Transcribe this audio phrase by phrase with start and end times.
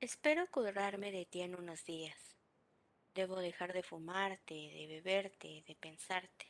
[0.00, 2.16] Espero curarme de ti en unos días.
[3.14, 6.46] Debo dejar de fumarte, de beberte, de pensarte.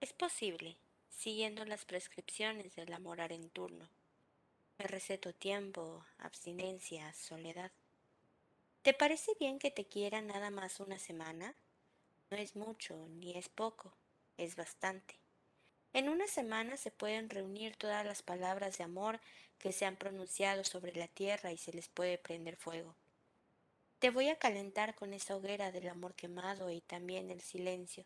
[0.00, 0.76] Es posible,
[1.08, 3.88] siguiendo las prescripciones del amor arenturno.
[4.76, 7.70] Me receto tiempo, abstinencia, soledad.
[8.82, 11.54] ¿Te parece bien que te quiera nada más una semana?
[12.28, 13.94] No es mucho ni es poco,
[14.36, 15.14] es bastante.
[15.92, 19.20] En una semana se pueden reunir todas las palabras de amor
[19.58, 22.94] que se han pronunciado sobre la tierra y se les puede prender fuego.
[23.98, 28.04] Te voy a calentar con esa hoguera del amor quemado y también el silencio,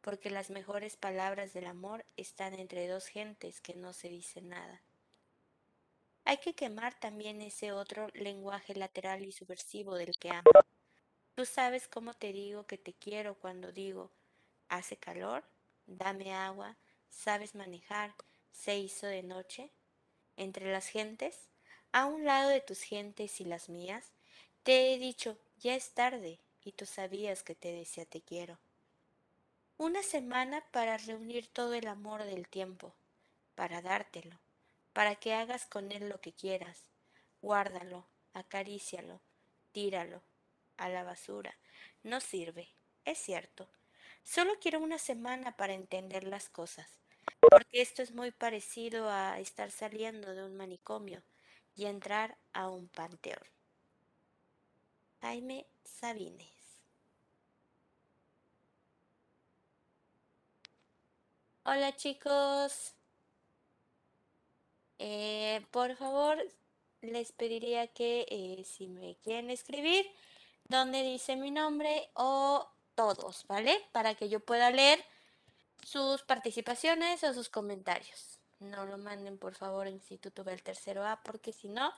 [0.00, 4.82] porque las mejores palabras del amor están entre dos gentes que no se dicen nada.
[6.24, 10.50] Hay que quemar también ese otro lenguaje lateral y subversivo del que amo.
[11.34, 14.12] Tú sabes cómo te digo que te quiero cuando digo,
[14.68, 15.44] hace calor,
[15.86, 16.76] dame agua,
[17.10, 18.14] sabes manejar,
[18.52, 19.70] se hizo de noche.
[20.36, 21.48] Entre las gentes,
[21.92, 24.12] a un lado de tus gentes y las mías,
[24.62, 28.58] te he dicho, ya es tarde, y tú sabías que te decía te quiero.
[29.78, 32.94] Una semana para reunir todo el amor del tiempo,
[33.54, 34.38] para dártelo,
[34.92, 36.80] para que hagas con él lo que quieras.
[37.42, 39.20] Guárdalo, acarícialo,
[39.72, 40.22] tíralo
[40.76, 41.56] a la basura.
[42.02, 42.68] No sirve,
[43.04, 43.68] es cierto.
[44.26, 46.98] Solo quiero una semana para entender las cosas,
[47.40, 51.22] porque esto es muy parecido a estar saliendo de un manicomio
[51.76, 53.38] y entrar a un panteón.
[55.20, 56.82] Jaime Sabines.
[61.62, 62.94] Hola chicos.
[64.98, 66.36] Eh, por favor,
[67.00, 70.04] les pediría que eh, si me quieren escribir,
[70.64, 73.80] donde dice mi nombre o todos, ¿vale?
[73.92, 75.04] Para que yo pueda leer
[75.84, 78.40] sus participaciones o sus comentarios.
[78.58, 81.92] No lo manden por favor a Instituto del Tercero A porque si no,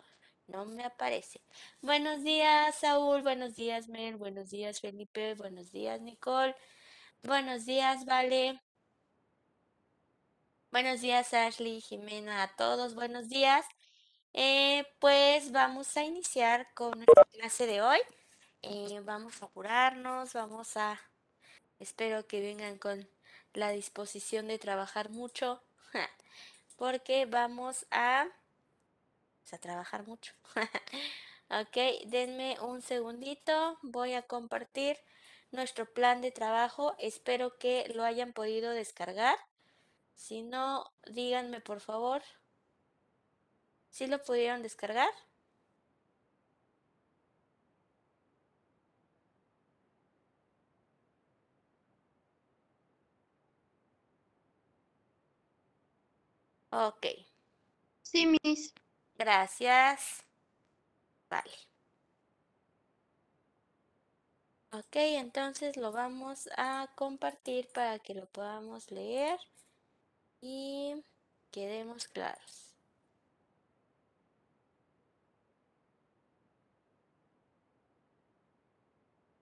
[0.47, 1.41] no me aparece.
[1.81, 3.23] Buenos días, Saúl.
[3.23, 4.17] Buenos días, Mel.
[4.17, 5.35] Buenos días, Felipe.
[5.35, 6.55] Buenos días, Nicole.
[7.23, 8.61] Buenos días, Vale.
[10.71, 13.65] Buenos días, Ashley, Jimena, a todos, buenos días.
[14.35, 17.99] Eh, pues vamos a iniciar con nuestra clase de hoy.
[18.63, 21.01] Eh, vamos a apurarnos, vamos a...
[21.79, 23.09] Espero que vengan con
[23.55, 25.63] la disposición de trabajar mucho,
[26.77, 28.27] porque vamos a...
[29.53, 30.35] a trabajar mucho.
[31.51, 34.99] ok, denme un segundito, voy a compartir
[35.53, 36.97] nuestro plan de trabajo.
[36.99, 39.37] Espero que lo hayan podido descargar.
[40.15, 42.23] Si no, díganme por favor.
[43.91, 45.11] ¿Sí lo pudieron descargar?
[56.71, 57.07] Ok.
[58.03, 58.75] Sí, Miss.
[59.19, 60.25] Gracias.
[61.31, 61.69] Vale.
[64.73, 69.39] Ok, entonces lo vamos a compartir para que lo podamos leer
[70.41, 70.97] y
[71.53, 72.75] quedemos claros.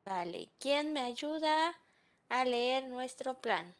[0.07, 1.75] Vale, ¿quién me ayuda
[2.31, 3.75] a leer nuestro plan?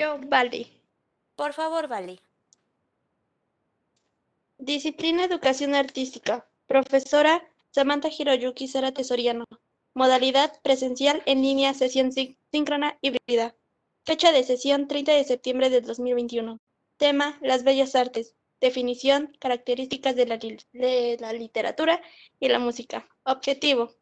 [0.00, 0.66] Yo, vale.
[1.36, 2.20] Por favor, vale.
[4.56, 6.48] Disciplina Educación Artística.
[6.66, 9.44] Profesora Samantha Hiroyuki Sara Tesoriano.
[9.92, 12.12] Modalidad presencial en línea, sesión
[12.50, 13.54] síncrona híbrida.
[14.06, 16.58] Fecha de sesión 30 de septiembre de 2021.
[16.96, 18.34] Tema, las bellas artes.
[18.58, 22.00] Definición, características de la, de la literatura
[22.38, 23.06] y la música.
[23.24, 23.99] Objetivo.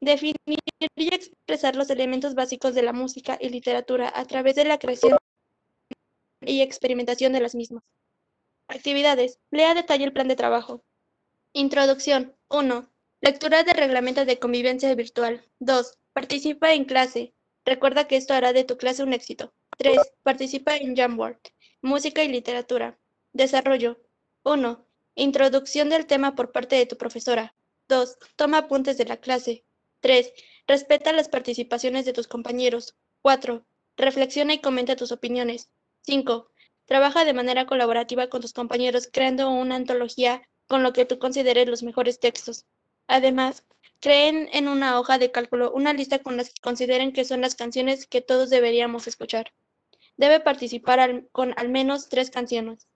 [0.00, 0.36] Definir
[0.94, 5.18] y expresar los elementos básicos de la música y literatura a través de la creación
[6.40, 7.82] y experimentación de las mismas.
[8.68, 9.38] Actividades.
[9.50, 10.84] Lea detalle el plan de trabajo.
[11.52, 12.36] Introducción.
[12.48, 12.88] 1.
[13.20, 15.44] Lectura de reglamento de convivencia virtual.
[15.58, 15.98] 2.
[16.12, 17.34] Participa en clase.
[17.64, 19.52] Recuerda que esto hará de tu clase un éxito.
[19.78, 19.98] 3.
[20.22, 21.38] Participa en Jamboard.
[21.82, 22.98] Música y literatura.
[23.32, 23.98] Desarrollo.
[24.44, 24.86] 1.
[25.16, 27.54] Introducción del tema por parte de tu profesora.
[27.88, 28.18] 2.
[28.36, 29.64] Toma apuntes de la clase.
[30.00, 30.32] 3.
[30.66, 32.96] Respeta las participaciones de tus compañeros.
[33.22, 33.64] 4.
[33.96, 35.70] Reflexiona y comenta tus opiniones.
[36.02, 36.50] 5.
[36.84, 41.68] Trabaja de manera colaborativa con tus compañeros creando una antología con lo que tú consideres
[41.68, 42.66] los mejores textos.
[43.06, 43.64] Además,
[44.00, 47.54] creen en una hoja de cálculo una lista con las que consideren que son las
[47.54, 49.52] canciones que todos deberíamos escuchar.
[50.16, 52.86] Debe participar con al menos tres canciones.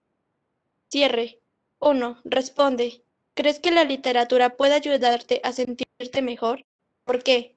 [0.91, 1.41] Cierre.
[1.79, 2.21] 1.
[2.25, 3.05] Responde.
[3.35, 6.65] ¿Crees que la literatura puede ayudarte a sentirte mejor?
[7.05, 7.57] ¿Por qué?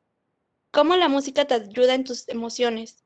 [0.71, 3.03] ¿Cómo la música te ayuda en tus emociones?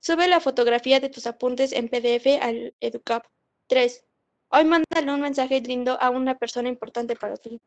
[0.00, 3.26] Sube la fotografía de tus apuntes en PDF al EduCap.
[3.66, 4.04] 3.
[4.48, 7.60] Hoy mándale un mensaje lindo a una persona importante para ti.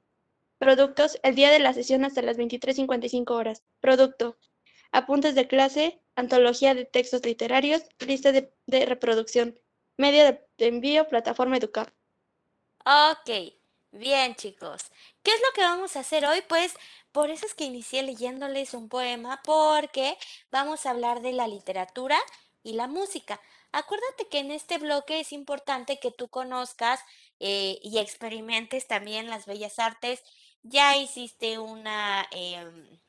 [0.57, 3.63] Productos, el día de la sesión hasta las 23.55 horas.
[3.81, 4.37] Producto,
[4.91, 8.51] apuntes de clase, antología de textos literarios, lista de,
[8.85, 9.59] reproducción,
[9.97, 11.93] medio de, de envío, plataforma educar.
[12.85, 13.53] Ok,
[13.91, 14.91] bien chicos.
[15.23, 16.41] ¿Qué es lo que vamos a hacer hoy?
[16.47, 16.73] Pues
[17.11, 20.17] por eso es que inicié leyéndoles un poema porque
[20.51, 22.17] vamos a hablar de la literatura
[22.63, 23.39] y la música.
[23.71, 26.99] Acuérdate que en este bloque es importante que tú conozcas
[27.39, 30.23] eh, y experimentes también las bellas artes.
[30.63, 32.99] Ya hiciste una em,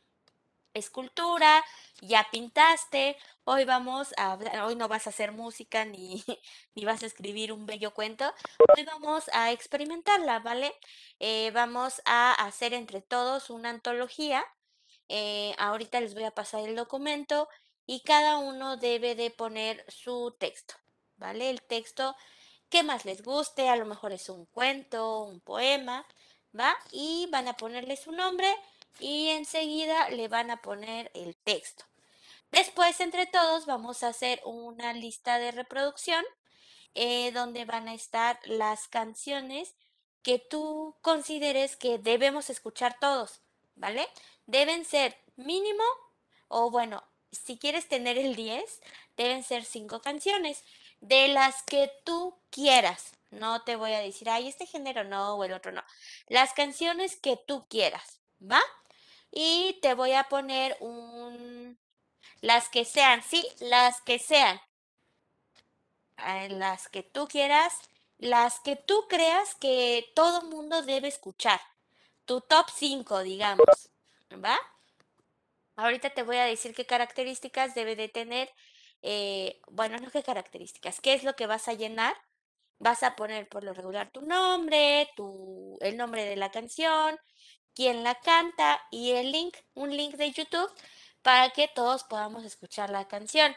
[0.74, 1.64] escultura,
[2.00, 3.16] ya pintaste.
[3.44, 6.24] Hoy vamos a hablar, hoy no vas a hacer música ni,
[6.74, 8.32] ni vas a escribir un bello cuento.
[8.76, 10.72] Hoy vamos a experimentarla, ¿vale?
[11.18, 14.44] Eh, vamos a hacer entre todos una antología.
[15.08, 17.48] Eh, ahorita les voy a pasar el documento
[17.86, 20.74] y cada uno debe de poner su texto,
[21.16, 21.50] ¿vale?
[21.50, 22.16] El texto
[22.68, 26.06] que más les guste, a lo mejor es un cuento, un poema,
[26.58, 26.76] ¿va?
[26.92, 28.54] Y van a ponerle su nombre
[28.98, 31.84] y enseguida le van a poner el texto.
[32.50, 36.24] Después, entre todos, vamos a hacer una lista de reproducción
[36.94, 39.74] eh, donde van a estar las canciones
[40.22, 43.40] que tú consideres que debemos escuchar todos,
[43.76, 44.06] ¿vale?
[44.46, 45.84] Deben ser mínimo,
[46.48, 48.80] o bueno, si quieres tener el 10,
[49.16, 50.64] deben ser 5 canciones,
[51.00, 53.12] de las que tú quieras.
[53.30, 55.82] No te voy a decir, ay, este género no, o el otro no.
[56.26, 58.60] Las canciones que tú quieras, ¿va?
[59.32, 61.78] Y te voy a poner un...
[62.42, 64.60] Las que sean, sí, las que sean.
[66.18, 67.74] Eh, Las que tú quieras,
[68.18, 71.60] las que tú creas que todo mundo debe escuchar.
[72.26, 73.90] Tu top 5, digamos,
[74.44, 74.58] ¿va?
[75.76, 78.50] Ahorita te voy a decir qué características debe de tener,
[79.02, 82.14] eh, bueno, no qué características, qué es lo que vas a llenar.
[82.78, 87.18] Vas a poner por lo regular tu nombre, tu, el nombre de la canción,
[87.74, 90.70] quién la canta y el link, un link de YouTube
[91.22, 93.54] para que todos podamos escuchar la canción,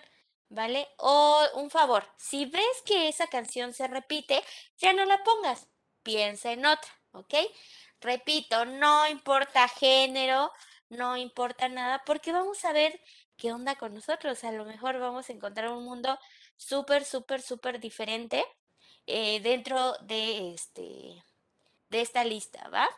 [0.50, 0.88] ¿vale?
[0.98, 4.44] O un favor, si ves que esa canción se repite,
[4.78, 5.68] ya no la pongas,
[6.04, 7.34] piensa en otra, ¿ok?
[8.02, 10.52] Repito, no importa género,
[10.90, 13.00] no importa nada, porque vamos a ver
[13.38, 14.44] qué onda con nosotros.
[14.44, 16.20] A lo mejor vamos a encontrar un mundo
[16.58, 18.46] súper, súper, súper diferente
[19.08, 21.24] eh, dentro de este
[21.90, 22.90] de esta lista, ¿va?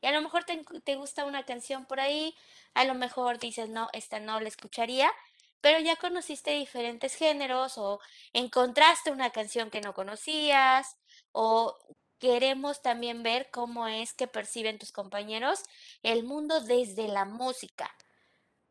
[0.00, 2.34] Y a lo mejor te, te gusta una canción por ahí,
[2.74, 5.12] a lo mejor dices, no, esta no la escucharía,
[5.60, 8.00] pero ya conociste diferentes géneros o
[8.32, 10.96] encontraste una canción que no conocías
[11.32, 11.76] o
[12.18, 15.62] queremos también ver cómo es que perciben tus compañeros
[16.02, 17.94] el mundo desde la música,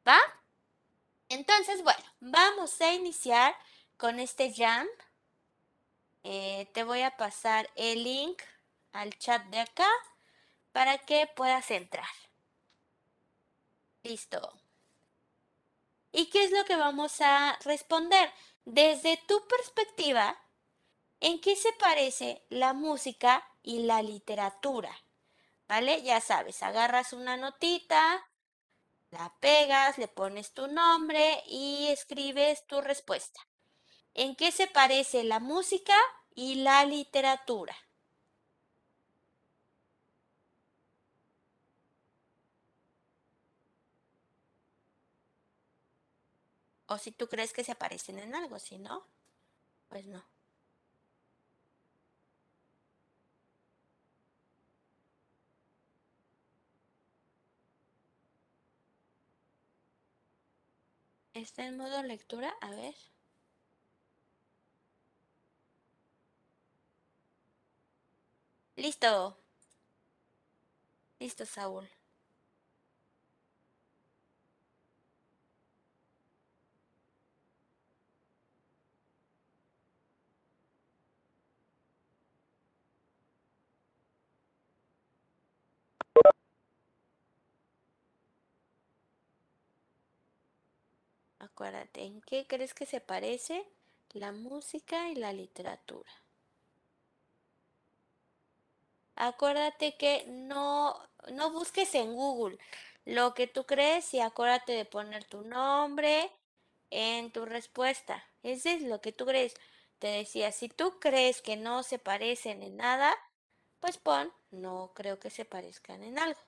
[0.07, 0.17] ¿va?
[1.29, 3.55] Entonces, bueno, vamos a iniciar
[3.97, 4.87] con este jam.
[6.23, 8.41] Eh, te voy a pasar el link
[8.93, 9.87] al chat de acá
[10.79, 12.07] para que puedas entrar.
[14.01, 14.61] Listo.
[16.13, 18.31] ¿Y qué es lo que vamos a responder?
[18.63, 20.41] Desde tu perspectiva,
[21.19, 24.95] ¿en qué se parece la música y la literatura?
[25.67, 26.01] ¿Vale?
[26.01, 28.25] Ya sabes, agarras una notita,
[29.11, 33.45] la pegas, le pones tu nombre y escribes tu respuesta.
[34.13, 35.97] ¿En qué se parece la música
[36.35, 37.75] y la literatura?
[46.93, 49.05] O si tú crees que se parecen en algo, si no,
[49.89, 50.23] pues no.
[61.33, 62.53] ¿Está en modo lectura?
[62.61, 62.93] A ver.
[68.77, 69.37] Listo.
[71.19, 71.87] Listo, Saúl.
[91.59, 93.67] Acuérdate, ¿en qué crees que se parece
[94.13, 96.09] la música y la literatura?
[99.17, 100.97] Acuérdate que no,
[101.33, 102.57] no busques en Google
[103.03, 106.31] lo que tú crees y acuérdate de poner tu nombre
[106.91, 108.23] en tu respuesta.
[108.41, 109.53] Ese es lo que tú crees.
[109.99, 113.13] Te decía, si tú crees que no se parecen en nada,
[113.81, 116.39] pues pon, no creo que se parezcan en algo.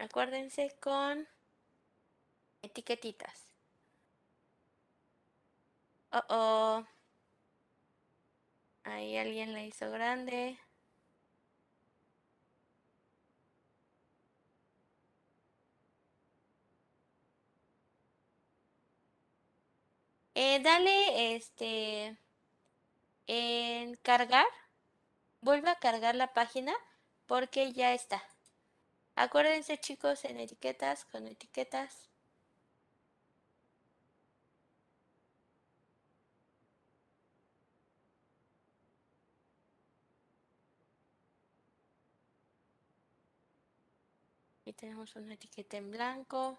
[0.00, 1.28] Acuérdense con
[2.62, 3.50] etiquetitas.
[6.12, 6.86] Oh, oh.
[8.84, 10.58] Ahí alguien la hizo grande.
[20.34, 22.16] Eh, dale este
[23.26, 24.46] en cargar.
[25.42, 26.74] Vuelve a cargar la página
[27.26, 28.22] porque ya está.
[29.26, 32.08] Acuérdense chicos en etiquetas, con etiquetas.
[44.62, 46.58] Aquí tenemos una etiqueta en blanco.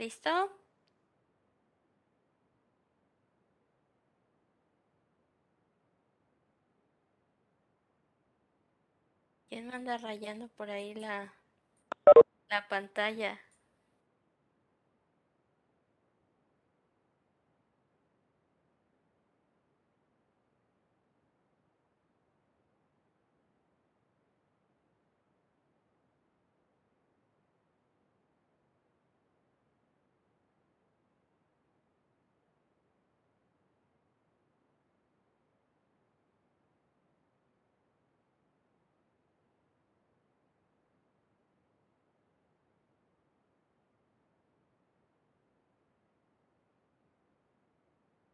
[0.00, 0.30] ¿Listo?
[9.50, 11.34] ¿Quién anda rayando por ahí la,
[12.48, 13.38] la pantalla?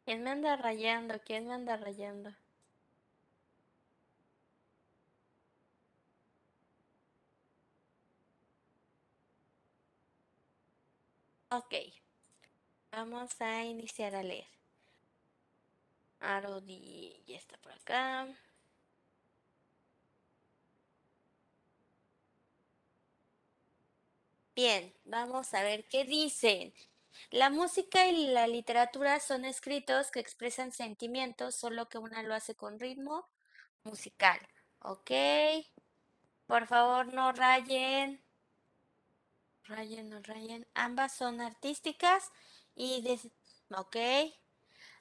[0.07, 1.15] ¿Quién me anda rayando?
[1.27, 2.31] ¿Quién me anda rayando?
[11.51, 11.75] Ok.
[12.93, 14.47] Vamos a iniciar a leer.
[16.21, 18.27] Arodi ya está por acá.
[24.57, 26.73] Bien, vamos a ver qué dicen.
[27.31, 32.55] La música y la literatura son escritos que expresan sentimientos, solo que una lo hace
[32.55, 33.29] con ritmo
[33.85, 34.39] musical.
[34.81, 35.11] ¿Ok?
[36.47, 38.23] Por favor, no rayen.
[39.65, 40.67] Rayen, no rayen.
[40.75, 42.31] Ambas son artísticas
[42.75, 43.05] y...
[43.77, 43.97] ¿Ok?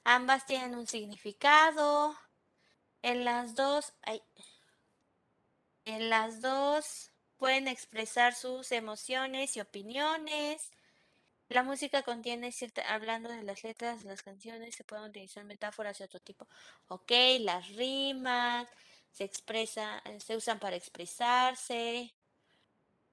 [0.04, 2.16] Ambas tienen un significado.
[3.02, 3.94] En las dos...
[5.84, 10.72] en las dos pueden expresar sus emociones y opiniones.
[11.48, 16.04] La música contiene cierta, hablando de las letras las canciones, se pueden utilizar metáforas de
[16.04, 16.48] otro tipo.
[16.88, 18.68] Ok, las rimas,
[19.12, 22.12] se expresa, se usan para expresarse.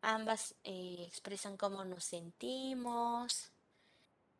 [0.01, 3.51] Ambas eh, expresan cómo nos sentimos.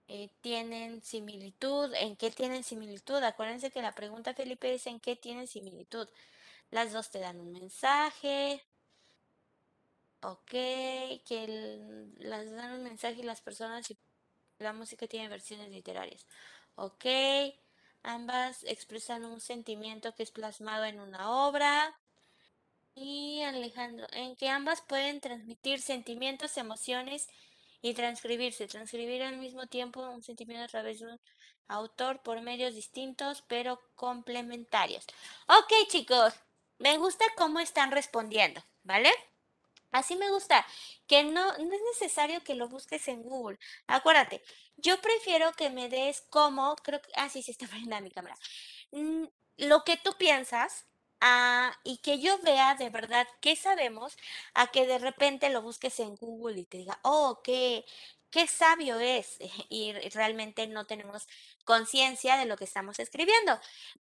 [0.08, 1.94] Eh, tienen similitud.
[1.96, 3.24] ¿En qué tienen similitud?
[3.24, 6.10] Acuérdense que la pregunta, Felipe, es ¿en qué tienen similitud?
[6.72, 8.64] Las dos te dan un mensaje.
[10.24, 13.98] Ok, que las dan un mensaje y las personas y
[14.60, 16.26] la música tiene versiones literarias.
[16.76, 17.06] Ok,
[18.04, 22.00] ambas expresan un sentimiento que es plasmado en una obra.
[22.96, 27.28] Y Alejandro, en que ambas pueden transmitir sentimientos, emociones
[27.82, 28.68] y transcribirse.
[28.68, 31.20] Transcribir al mismo tiempo un sentimiento a través de un
[31.68, 35.06] autor por medios distintos pero complementarios.
[35.48, 36.34] Ok, chicos,
[36.80, 39.12] me gusta cómo están respondiendo, ¿vale?
[39.94, 40.66] Así me gusta,
[41.08, 43.60] que no, no es necesario que lo busques en Google.
[43.88, 44.42] Acuérdate,
[44.78, 48.36] yo prefiero que me des como, creo que, ah, sí, sí está poniendo mi cámara.
[48.92, 49.26] Mm,
[49.58, 50.86] lo que tú piensas
[51.22, 54.18] ah, y que yo vea de verdad qué sabemos
[54.54, 57.86] a que de repente lo busques en Google y te diga, oh, qué,
[58.34, 59.38] qué sabio es
[59.70, 61.28] y realmente no tenemos
[61.66, 63.58] conciencia de lo que estamos escribiendo.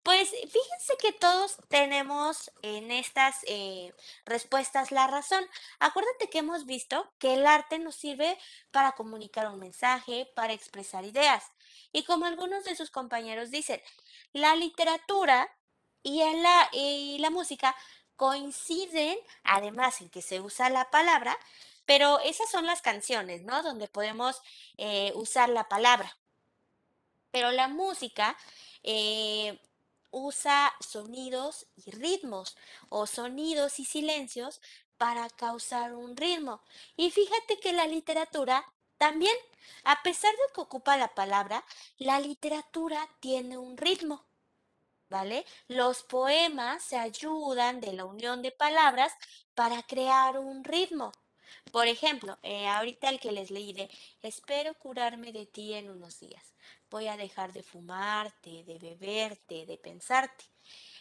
[0.05, 3.93] Pues fíjense que todos tenemos en estas eh,
[4.25, 5.45] respuestas la razón.
[5.81, 8.39] Acuérdate que hemos visto que el arte nos sirve
[8.71, 11.45] para comunicar un mensaje, para expresar ideas.
[11.93, 13.83] Y como algunos de sus compañeros dicen,
[14.33, 15.53] la literatura
[16.05, 17.75] y la, y la música
[18.15, 21.37] coinciden, además en que se usa la palabra,
[21.87, 23.63] pero esas son las canciones, ¿no?
[23.63, 24.41] Donde podemos
[24.77, 26.17] eh, usar la palabra.
[27.31, 28.37] Pero la música
[28.83, 29.61] eh,
[30.11, 32.57] usa sonidos y ritmos
[32.89, 34.61] o sonidos y silencios
[34.97, 36.61] para causar un ritmo.
[36.97, 38.65] Y fíjate que la literatura
[38.99, 39.35] también,
[39.85, 41.65] a pesar de que ocupa la palabra,
[41.99, 44.27] la literatura tiene un ritmo.
[45.09, 45.45] ¿Vale?
[45.67, 49.13] Los poemas se ayudan de la unión de palabras
[49.55, 51.13] para crear un ritmo.
[51.73, 53.91] Por ejemplo, eh, ahorita el que les leí de,
[54.23, 56.55] espero curarme de ti en unos días.
[56.91, 60.45] Voy a dejar de fumarte, de beberte, de pensarte.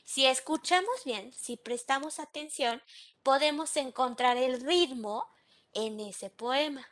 [0.03, 2.81] Si escuchamos bien, si prestamos atención,
[3.23, 5.25] podemos encontrar el ritmo
[5.73, 6.87] en ese poema.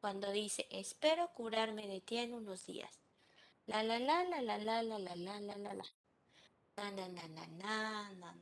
[0.00, 2.90] Cuando dice, espero curarme de ti en unos días.
[3.66, 5.84] La la la la la la la la la la la la.
[6.76, 8.34] Na, na, na, na, na, na,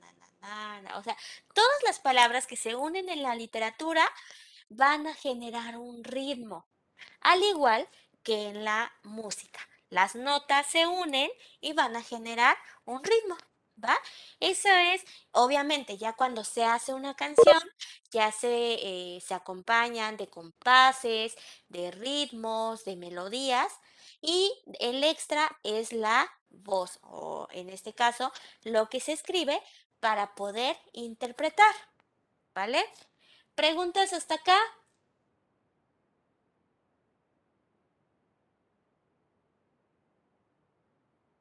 [0.42, 1.16] na, na, O sea,
[1.54, 4.06] todas las palabras que se unen en la literatura
[4.68, 6.66] van a generar un ritmo,
[7.20, 7.88] al igual
[8.22, 9.60] que en la música.
[9.88, 13.36] Las notas se unen y van a generar un ritmo,
[13.82, 13.96] ¿va?
[14.40, 17.62] Eso es, obviamente, ya cuando se hace una canción,
[18.10, 21.36] ya se, eh, se acompañan de compases,
[21.68, 23.72] de ritmos, de melodías,
[24.20, 28.32] y el extra es la voz, o en este caso,
[28.64, 29.62] lo que se escribe
[30.00, 31.74] para poder interpretar,
[32.54, 32.84] ¿vale?
[33.56, 34.58] ¿Preguntas hasta acá?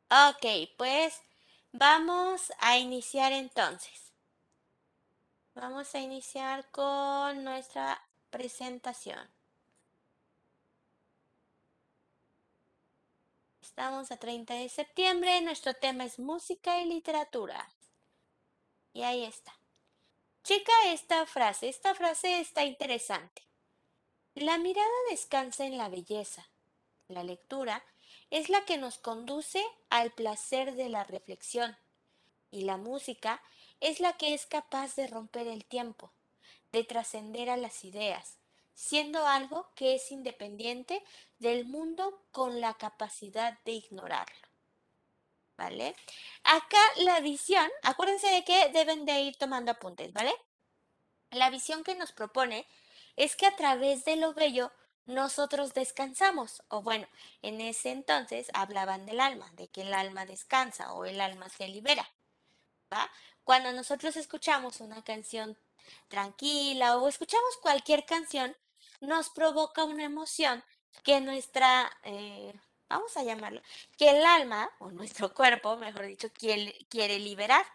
[0.10, 1.22] Ok, pues
[1.74, 4.14] vamos a iniciar entonces.
[5.56, 9.30] Vamos a iniciar con nuestra presentación.
[13.62, 17.68] Estamos a 30 de septiembre, nuestro tema es música y literatura.
[18.94, 19.54] Y ahí está.
[20.46, 23.42] Checa esta frase, esta frase está interesante.
[24.36, 26.48] La mirada descansa en la belleza.
[27.08, 27.84] La lectura
[28.30, 31.76] es la que nos conduce al placer de la reflexión
[32.52, 33.42] y la música
[33.80, 36.12] es la que es capaz de romper el tiempo,
[36.72, 38.38] de trascender a las ideas,
[38.76, 41.04] siendo algo que es independiente
[41.40, 44.45] del mundo con la capacidad de ignorarlo.
[45.58, 45.96] ¿Vale?
[46.44, 50.34] Acá la visión, acuérdense de que deben de ir tomando apuntes, ¿vale?
[51.32, 52.68] La visión que nos propone
[53.16, 54.72] es que a través de lo bello
[55.06, 57.08] nosotros descansamos, o bueno,
[57.42, 61.68] en ese entonces hablaban del alma, de que el alma descansa o el alma se
[61.68, 62.10] libera,
[62.92, 63.10] ¿va?
[63.44, 65.58] Cuando nosotros escuchamos una canción
[66.08, 68.58] tranquila o escuchamos cualquier canción,
[69.02, 70.64] nos provoca una emoción
[71.04, 72.54] que nuestra eh,
[72.90, 73.62] vamos a llamarlo,
[73.98, 77.66] que el alma, o nuestro cuerpo, mejor dicho, quiere, quiere liberar.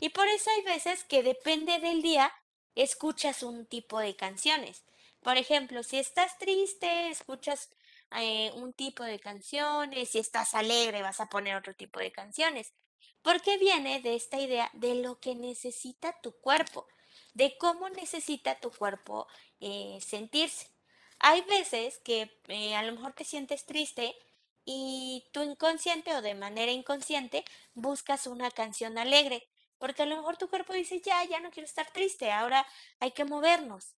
[0.00, 2.32] Y por eso hay veces que depende del día,
[2.74, 4.84] escuchas un tipo de canciones.
[5.22, 7.70] Por ejemplo, si estás triste, escuchas
[8.16, 12.72] eh, un tipo de canciones, si estás alegre, vas a poner otro tipo de canciones.
[13.22, 16.86] Porque viene de esta idea de lo que necesita tu cuerpo,
[17.34, 19.26] de cómo necesita tu cuerpo
[19.60, 20.70] eh, sentirse.
[21.18, 24.14] Hay veces que eh, a lo mejor te sientes triste
[24.70, 30.36] y tu inconsciente o de manera inconsciente buscas una canción alegre, porque a lo mejor
[30.36, 32.66] tu cuerpo dice, ya, ya no quiero estar triste, ahora
[33.00, 33.94] hay que movernos,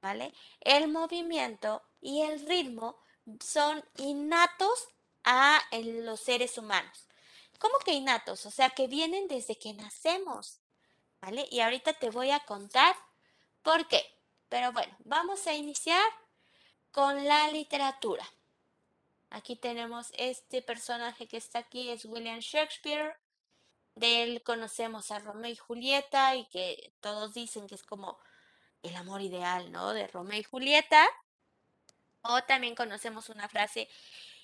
[0.00, 0.32] ¿vale?
[0.60, 2.96] El movimiento y el ritmo
[3.40, 4.86] son innatos
[5.24, 7.08] a los seres humanos.
[7.58, 8.46] ¿Cómo que innatos?
[8.46, 10.60] O sea, que vienen desde que nacemos,
[11.20, 11.48] ¿vale?
[11.50, 12.94] Y ahorita te voy a contar
[13.64, 14.06] por qué.
[14.48, 16.08] Pero bueno, vamos a iniciar
[16.92, 18.24] con la literatura.
[19.30, 23.16] Aquí tenemos este personaje que está aquí, es William Shakespeare.
[23.94, 28.18] De él conocemos a Romeo y Julieta y que todos dicen que es como
[28.82, 29.92] el amor ideal, ¿no?
[29.92, 31.06] De Romeo y Julieta.
[32.22, 33.88] O también conocemos una frase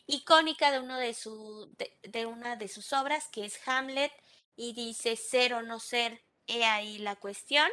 [0.06, 4.12] icónica de, uno de, su, de, una de sus obras, que es Hamlet,
[4.56, 7.70] y dice ser o no ser, he ahí la cuestión.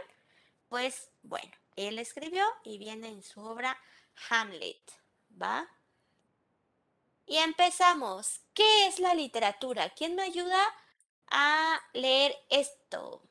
[0.68, 3.80] Pues bueno, él escribió y viene en su obra
[4.30, 4.82] Hamlet,
[5.42, 5.68] ¿va?
[7.30, 8.42] Y empezamos.
[8.54, 9.90] ¿Qué es la literatura?
[9.92, 10.60] ¿Quién me ayuda
[11.32, 13.24] a leer esto?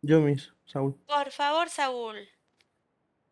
[0.00, 0.96] Yo mismo, Saúl.
[1.06, 2.28] Por favor, Saúl.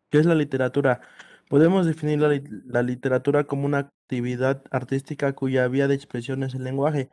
[0.09, 1.01] ¿Qué es la literatura?
[1.49, 6.53] Podemos definir la, lit- la literatura como una actividad artística cuya vía de expresión es
[6.55, 7.09] el lenguaje.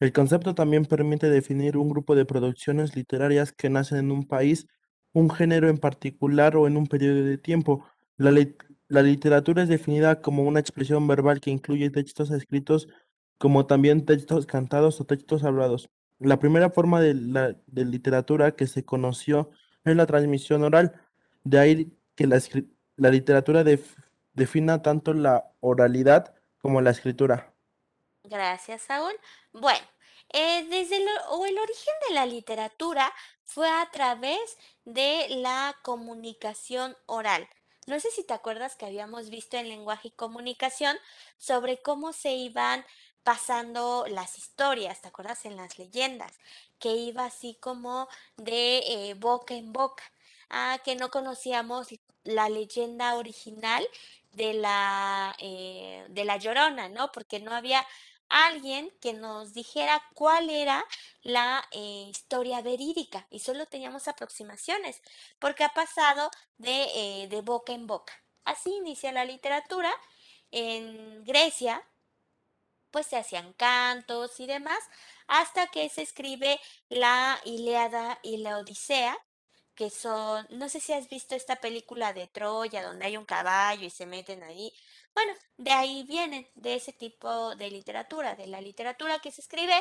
[0.00, 4.66] El concepto también permite definir un grupo de producciones literarias que nacen en un país,
[5.12, 7.84] un género en particular o en un periodo de tiempo.
[8.16, 8.30] La,
[8.88, 12.88] la literatura es definida como una expresión verbal que incluye textos escritos
[13.38, 15.90] como también textos cantados o textos hablados.
[16.18, 19.50] La primera forma de la de literatura que se conoció
[19.84, 21.00] es la transmisión oral.
[21.44, 22.40] De ahí que la,
[23.10, 23.96] literatura def-
[24.32, 27.54] defina tanto la oralidad como la escritura.
[28.24, 29.12] Gracias, Saúl.
[29.52, 29.86] Bueno,
[30.32, 31.06] eh, desde el
[31.58, 33.12] origen de la literatura
[33.44, 34.38] fue a través
[34.84, 37.48] de la comunicación oral.
[37.88, 40.94] No sé si te acuerdas que habíamos visto en lenguaje y comunicación
[41.38, 42.84] sobre cómo se iban
[43.22, 45.46] pasando las historias, ¿te acuerdas?
[45.46, 46.34] En las leyendas,
[46.78, 50.04] que iba así como de eh, boca en boca.
[50.50, 51.88] Ah, que no conocíamos
[52.24, 53.86] la leyenda original
[54.32, 57.10] de la, eh, de la Llorona, ¿no?
[57.10, 57.86] Porque no había
[58.28, 60.84] alguien que nos dijera cuál era
[61.22, 65.00] la eh, historia verídica y solo teníamos aproximaciones,
[65.38, 68.12] porque ha pasado de, eh, de boca en boca.
[68.44, 69.92] Así inicia la literatura.
[70.50, 71.84] En Grecia,
[72.90, 74.78] pues se hacían cantos y demás,
[75.26, 79.16] hasta que se escribe la Ilíada y la Odisea,
[79.74, 83.86] que son, no sé si has visto esta película de Troya, donde hay un caballo
[83.86, 84.72] y se meten ahí.
[85.18, 89.74] Bueno, de ahí vienen, de ese tipo de literatura, de la literatura que se escribe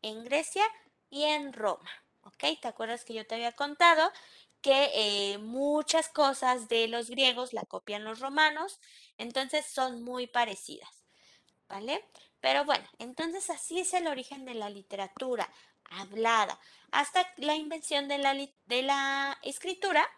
[0.00, 0.64] en Grecia
[1.10, 1.90] y en Roma.
[2.22, 2.44] ¿Ok?
[2.62, 4.10] ¿Te acuerdas que yo te había contado
[4.62, 8.80] que eh, muchas cosas de los griegos la copian los romanos?
[9.18, 11.04] Entonces son muy parecidas.
[11.68, 12.02] ¿Vale?
[12.40, 15.46] Pero bueno, entonces así es el origen de la literatura
[15.90, 16.58] hablada,
[16.90, 20.08] hasta la invención de la, de la escritura,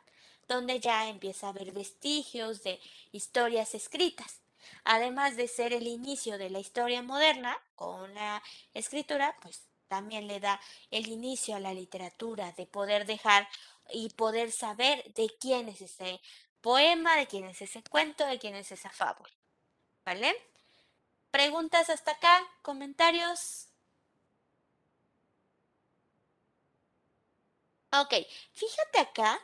[0.46, 2.79] donde ya empieza a haber vestigios de
[3.11, 4.41] historias escritas.
[4.85, 8.42] Además de ser el inicio de la historia moderna con la
[8.75, 13.48] escritura, pues también le da el inicio a la literatura, de poder dejar
[13.90, 16.20] y poder saber de quién es ese
[16.61, 19.35] poema, de quién es ese cuento, de quién es esa fábula.
[20.05, 20.35] ¿Vale?
[21.31, 22.42] ¿Preguntas hasta acá?
[22.62, 23.68] ¿Comentarios?
[27.92, 28.14] Ok,
[28.55, 29.38] fíjate acá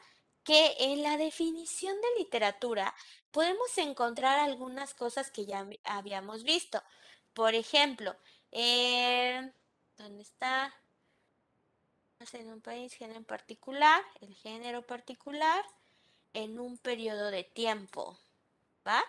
[0.49, 2.95] que en la definición de literatura
[3.33, 6.83] podemos encontrar algunas cosas que ya hab- habíamos visto.
[7.35, 8.17] Por ejemplo,
[8.51, 9.53] eh,
[9.99, 10.75] ¿dónde está?
[12.33, 15.63] En un país, género en particular, el género particular,
[16.33, 18.19] en un periodo de tiempo,
[18.87, 19.05] ¿va?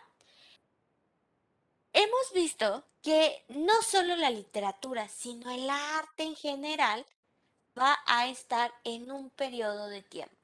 [1.93, 7.06] Hemos visto que no solo la literatura, sino el arte en general
[7.78, 10.38] va a estar en un periodo de tiempo.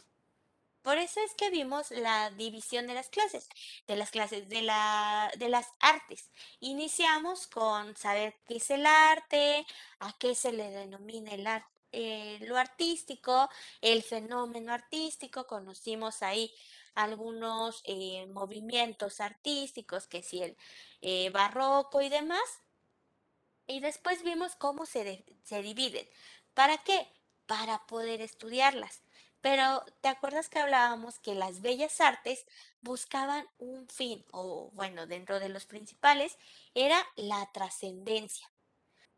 [0.86, 3.50] Por eso es que vimos la división de las clases,
[3.88, 6.30] de las clases de la, de las artes.
[6.60, 9.66] Iniciamos con saber qué es el arte,
[10.00, 11.32] a qué se le denomina
[11.92, 13.50] eh, lo artístico,
[13.82, 15.48] el fenómeno artístico.
[15.48, 16.54] Conocimos ahí
[16.94, 20.56] algunos eh, movimientos artísticos, que si el
[21.02, 22.62] eh, barroco y demás.
[23.66, 26.08] Y después vimos cómo se, se dividen.
[26.54, 27.08] ¿Para qué?
[27.48, 29.02] Para poder estudiarlas.
[29.46, 32.48] Pero ¿te acuerdas que hablábamos que las bellas artes
[32.82, 36.40] buscaban un fin, o bueno, dentro de los principales,
[36.74, 38.52] era la trascendencia?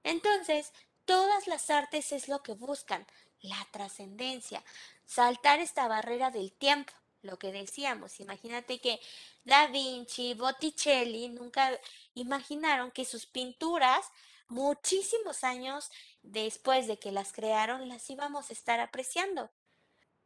[0.03, 0.73] Entonces,
[1.05, 3.07] todas las artes es lo que buscan,
[3.39, 4.65] la trascendencia,
[5.05, 8.19] saltar esta barrera del tiempo, lo que decíamos.
[8.19, 8.99] Imagínate que
[9.45, 11.71] Da Vinci, Botticelli nunca
[12.15, 14.05] imaginaron que sus pinturas,
[14.49, 15.89] muchísimos años
[16.21, 19.49] después de que las crearon, las íbamos a estar apreciando.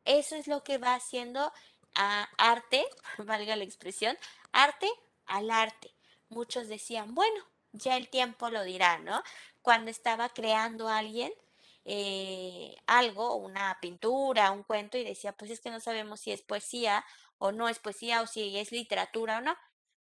[0.06, 1.52] Eso es lo que va haciendo
[1.96, 2.86] a arte,
[3.18, 4.18] valga la expresión,
[4.52, 4.90] arte
[5.26, 5.94] al arte.
[6.30, 9.22] Muchos decían, bueno, ya el tiempo lo dirá, ¿no?
[9.62, 11.32] Cuando estaba creando alguien
[11.86, 16.42] eh, algo, una pintura, un cuento, y decía, pues es que no sabemos si es
[16.42, 17.04] poesía
[17.38, 19.56] o no es poesía o si es literatura o no.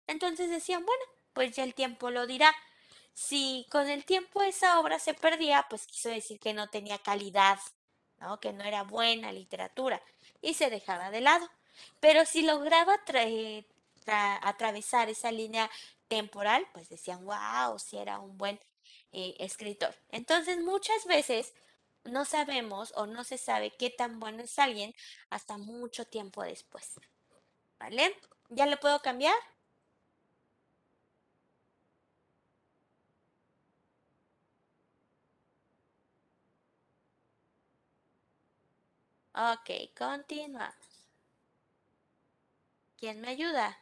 [0.08, 2.54] Entonces decían, bueno, pues ya el tiempo lo dirá.
[3.14, 7.60] Si con el tiempo esa obra se perdía, pues quiso decir que no tenía calidad,
[8.41, 10.01] Que no era buena literatura
[10.41, 11.49] y se dejaba de lado.
[11.99, 13.65] Pero si lograba tra-
[14.05, 15.69] tra- atravesar esa línea
[16.07, 18.59] temporal, pues decían, wow, si era un buen
[19.11, 19.95] eh, escritor.
[20.09, 21.53] Entonces, muchas veces
[22.03, 24.93] no sabemos o no se sabe qué tan bueno es alguien
[25.30, 26.99] hasta mucho tiempo después.
[27.80, 28.15] ¿Vale?
[28.49, 29.36] ¿Ya le puedo cambiar?
[39.43, 40.75] Ok, continuamos.
[42.95, 43.75] ¿Quién me ayuda?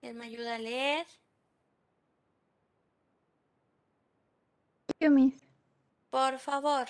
[0.00, 1.06] ¿Quién me ayuda a leer?
[5.00, 5.10] Yo,
[6.10, 6.86] Por favor.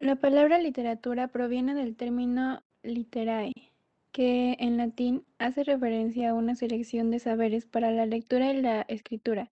[0.00, 3.71] La palabra literatura proviene del término literae,
[4.12, 8.82] que en latín hace referencia a una selección de saberes para la lectura y la
[8.82, 9.50] escritura.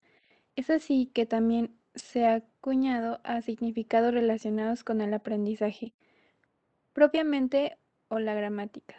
[0.55, 5.95] Es así que también se ha acuñado a significados relacionados con el aprendizaje,
[6.93, 8.97] propiamente o la gramática.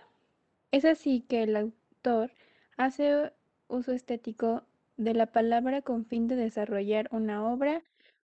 [0.72, 2.32] Es así que el autor
[2.78, 3.32] hace
[3.68, 4.64] uso estético
[4.98, 7.84] de la palabra con fin de desarrollar una obra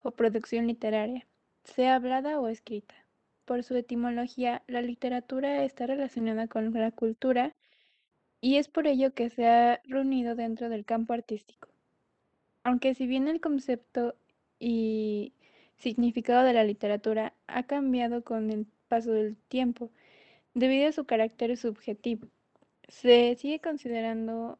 [0.02, 1.26] o producción literaria,
[1.64, 2.94] sea hablada o escrita.
[3.48, 7.54] Por su etimología, la literatura está relacionada con la cultura
[8.42, 11.70] y es por ello que se ha reunido dentro del campo artístico.
[12.62, 14.16] Aunque si bien el concepto
[14.60, 15.32] y
[15.78, 19.90] significado de la literatura ha cambiado con el paso del tiempo,
[20.52, 22.28] debido a su carácter subjetivo,
[22.88, 24.58] se sigue considerando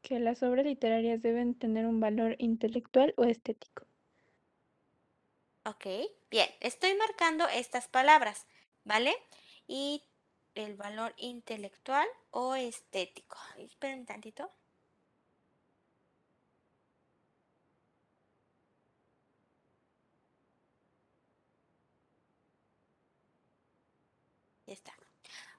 [0.00, 3.87] que las obras literarias deben tener un valor intelectual o estético.
[5.68, 5.86] Ok,
[6.30, 8.46] bien, estoy marcando estas palabras,
[8.84, 9.14] ¿vale?
[9.66, 10.02] Y
[10.54, 13.36] el valor intelectual o estético.
[13.58, 14.50] Esperen un tantito.
[24.66, 24.92] Ya está.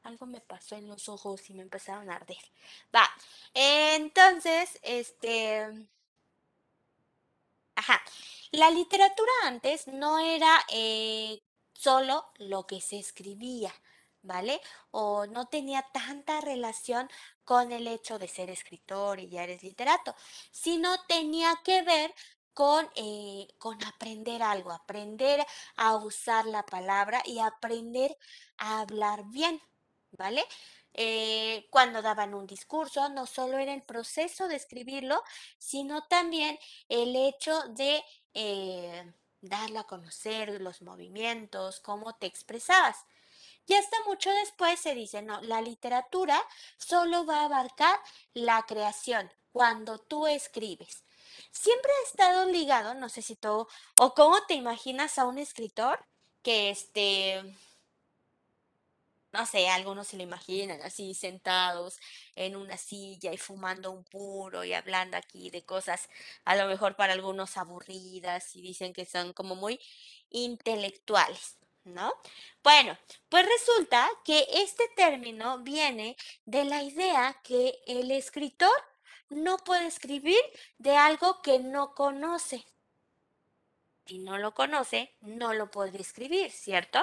[0.03, 2.37] Algo me pasó en los ojos y me empezaron a arder.
[2.95, 3.09] Va.
[3.53, 5.87] Entonces, este...
[8.51, 11.41] La literatura antes no era eh,
[11.73, 13.73] solo lo que se escribía,
[14.21, 14.59] ¿vale?
[14.91, 17.09] O no tenía tanta relación
[17.43, 20.15] con el hecho de ser escritor y ya eres literato,
[20.51, 22.13] sino tenía que ver
[22.53, 25.45] con, eh, con aprender algo, aprender
[25.77, 28.17] a usar la palabra y aprender
[28.57, 29.61] a hablar bien,
[30.11, 30.43] ¿vale?
[30.93, 35.23] Eh, cuando daban un discurso, no solo era el proceso de escribirlo,
[35.57, 36.59] sino también
[36.89, 43.05] el hecho de eh, darlo a conocer, los movimientos, cómo te expresabas.
[43.65, 46.41] Y hasta mucho después se dice, no, la literatura
[46.77, 47.99] solo va a abarcar
[48.33, 51.03] la creación, cuando tú escribes.
[51.51, 56.03] Siempre ha estado ligado, no sé si tú, o cómo te imaginas a un escritor
[56.41, 57.43] que este
[59.31, 61.97] no sé, algunos se lo imaginan así sentados
[62.35, 66.09] en una silla y fumando un puro y hablando aquí de cosas
[66.45, 69.79] a lo mejor para algunos aburridas y dicen que son como muy
[70.29, 72.13] intelectuales, ¿no?
[72.63, 72.97] Bueno,
[73.29, 78.71] pues resulta que este término viene de la idea que el escritor
[79.29, 80.39] no puede escribir
[80.77, 82.65] de algo que no conoce.
[84.05, 86.99] Si no lo conoce, no lo puede escribir, ¿cierto?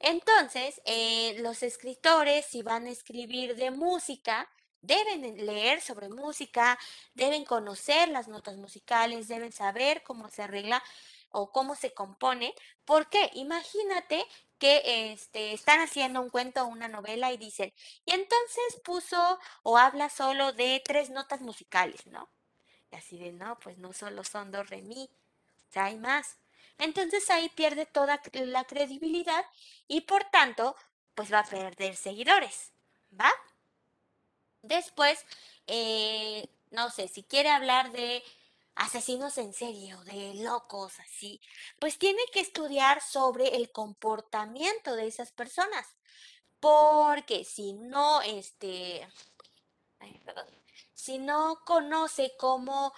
[0.00, 4.48] Entonces, eh, los escritores, si van a escribir de música,
[4.80, 6.78] deben leer sobre música,
[7.14, 10.82] deben conocer las notas musicales, deben saber cómo se arregla
[11.30, 12.54] o cómo se compone.
[12.84, 13.30] ¿Por qué?
[13.34, 14.24] Imagínate
[14.58, 17.72] que este, están haciendo un cuento o una novela y dicen,
[18.04, 22.28] y entonces puso o habla solo de tres notas musicales, ¿no?
[22.90, 25.10] Y así de, no, pues no solo son dos re mi,
[25.74, 26.38] hay más.
[26.78, 29.44] Entonces ahí pierde toda la credibilidad
[29.86, 30.76] y por tanto,
[31.14, 32.72] pues va a perder seguidores,
[33.18, 33.30] ¿va?
[34.62, 35.24] Después,
[35.66, 38.22] eh, no sé, si quiere hablar de
[38.74, 41.40] asesinos en serie o de locos así,
[41.80, 45.86] pues tiene que estudiar sobre el comportamiento de esas personas.
[46.60, 49.08] Porque si no, este,
[50.94, 52.92] si no conoce cómo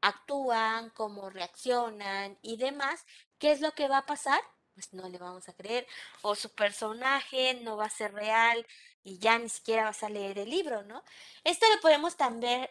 [0.00, 3.04] actúan, cómo reaccionan y demás,
[3.38, 4.40] ¿qué es lo que va a pasar?
[4.74, 5.86] Pues no le vamos a creer.
[6.22, 8.66] O su personaje no va a ser real
[9.02, 11.02] y ya ni siquiera vas a leer el libro, ¿no?
[11.44, 12.68] Esto lo podemos también,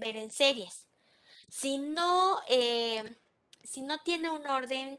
[0.00, 0.86] ver en series.
[1.48, 3.16] Si no, eh,
[3.62, 4.98] si no tiene un orden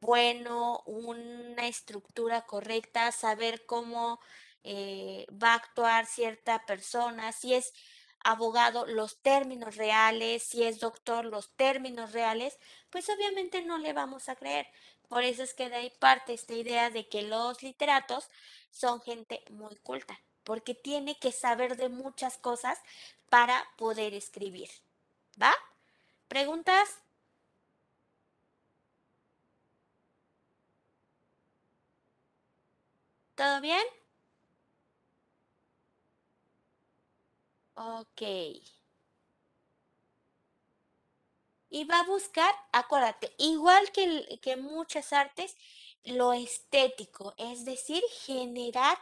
[0.00, 4.18] bueno, una estructura correcta, saber cómo
[4.64, 7.72] eh, va a actuar cierta persona, si es
[8.24, 12.58] abogado los términos reales, si es doctor los términos reales,
[12.90, 14.66] pues obviamente no le vamos a creer.
[15.08, 18.28] Por eso es que de ahí parte esta idea de que los literatos
[18.70, 22.78] son gente muy culta, porque tiene que saber de muchas cosas
[23.28, 24.68] para poder escribir.
[25.40, 25.54] ¿Va?
[26.28, 26.98] ¿Preguntas?
[33.34, 33.84] ¿Todo bien?
[37.80, 38.22] Ok.
[41.70, 45.56] Y va a buscar, acuérdate, igual que, que muchas artes,
[46.04, 48.98] lo estético, es decir, generar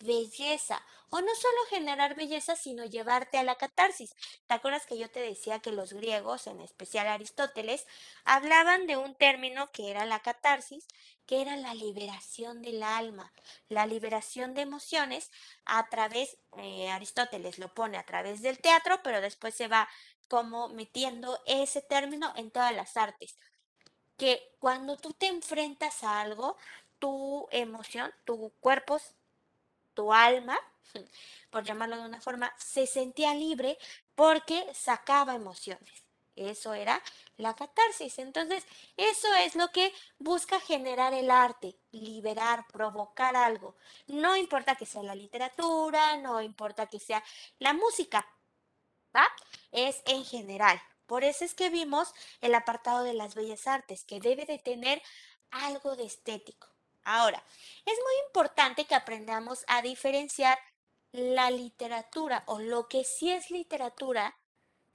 [0.00, 0.82] belleza.
[1.10, 4.14] O no solo generar belleza, sino llevarte a la catarsis.
[4.46, 7.86] ¿Te acuerdas que yo te decía que los griegos, en especial Aristóteles,
[8.24, 10.86] hablaban de un término que era la catarsis,
[11.26, 13.32] que era la liberación del alma,
[13.68, 15.30] la liberación de emociones
[15.64, 19.88] a través, eh, Aristóteles lo pone a través del teatro, pero después se va
[20.28, 23.36] como metiendo ese término en todas las artes.
[24.16, 26.56] Que cuando tú te enfrentas a algo,
[26.98, 28.98] tu emoción, tu cuerpo
[29.98, 30.56] tu alma,
[31.50, 33.76] por llamarlo de una forma, se sentía libre
[34.14, 36.04] porque sacaba emociones.
[36.36, 37.02] Eso era
[37.36, 38.20] la catarsis.
[38.20, 38.64] Entonces,
[38.96, 43.74] eso es lo que busca generar el arte, liberar, provocar algo.
[44.06, 47.24] No importa que sea la literatura, no importa que sea
[47.58, 48.24] la música.
[49.72, 50.80] Es en general.
[51.06, 55.02] Por eso es que vimos el apartado de las bellas artes, que debe de tener
[55.50, 56.67] algo de estético.
[57.10, 57.42] Ahora,
[57.86, 60.58] es muy importante que aprendamos a diferenciar
[61.10, 64.36] la literatura o lo que sí es literatura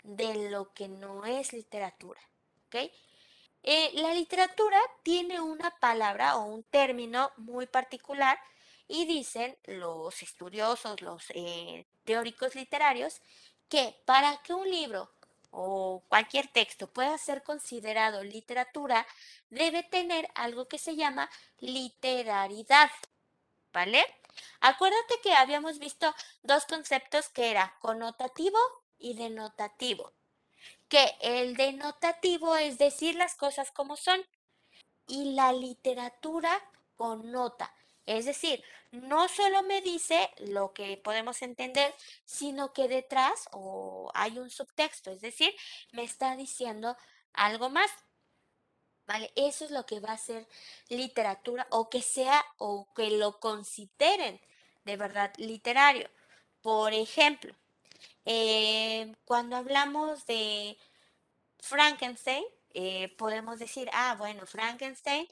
[0.04, 2.22] de lo que no es literatura.
[2.68, 2.76] ¿ok?
[3.64, 8.38] Eh, la literatura tiene una palabra o un término muy particular
[8.88, 13.22] y dicen los estudiosos, los eh, teóricos literarios,
[13.70, 15.10] que para que un libro
[15.56, 19.06] o cualquier texto pueda ser considerado literatura,
[19.52, 21.30] debe tener algo que se llama
[21.60, 22.90] literaridad.
[23.72, 24.04] ¿Vale?
[24.62, 28.58] Acuérdate que habíamos visto dos conceptos que era connotativo
[28.98, 30.12] y denotativo.
[30.90, 34.22] Que el denotativo es decir las cosas como son
[35.08, 36.52] y la literatura
[36.96, 37.72] connota.
[38.08, 38.64] Es decir,
[38.94, 41.94] no solo me dice lo que podemos entender,
[42.26, 45.54] sino que detrás o hay un subtexto, es decir,
[45.92, 46.96] me está diciendo
[47.34, 47.90] algo más.
[49.06, 49.34] ¿Vale?
[49.36, 50.48] Eso es lo que va a ser
[50.88, 54.40] literatura o que sea o que lo consideren
[54.86, 56.10] de verdad literario.
[56.62, 57.54] Por ejemplo,
[58.26, 60.78] eh, cuando hablamos de
[61.60, 65.28] Frankenstein, eh, podemos decir, ah, bueno, Frankenstein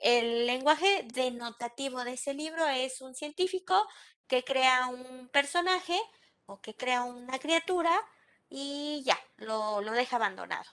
[0.00, 3.86] el lenguaje denotativo de ese libro es un científico
[4.26, 5.98] que crea un personaje
[6.46, 7.92] o que crea una criatura
[8.48, 10.70] y ya, lo, lo deja abandonado.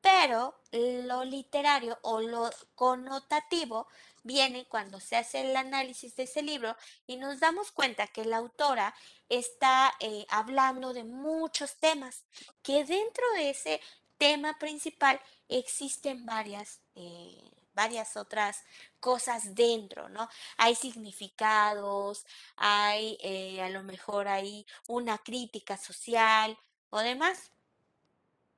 [0.00, 3.86] Pero lo literario o lo connotativo
[4.22, 6.76] viene cuando se hace el análisis de ese libro
[7.06, 8.94] y nos damos cuenta que la autora
[9.28, 12.24] está eh, hablando de muchos temas,
[12.62, 13.80] que dentro de ese
[14.18, 18.64] tema principal existen varias eh, varias otras
[19.00, 20.28] cosas dentro, ¿no?
[20.56, 26.58] Hay significados, hay eh, a lo mejor hay una crítica social
[26.90, 27.52] o demás.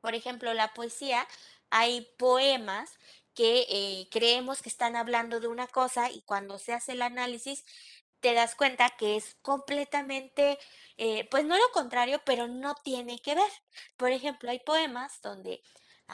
[0.01, 1.27] Por ejemplo, la poesía,
[1.71, 2.91] hay poemas
[3.35, 7.65] que eh, creemos que están hablando de una cosa y cuando se hace el análisis
[8.21, 10.59] te das cuenta que es completamente,
[10.97, 13.51] eh, pues no lo contrario, pero no tiene que ver.
[13.97, 15.63] Por ejemplo, hay poemas donde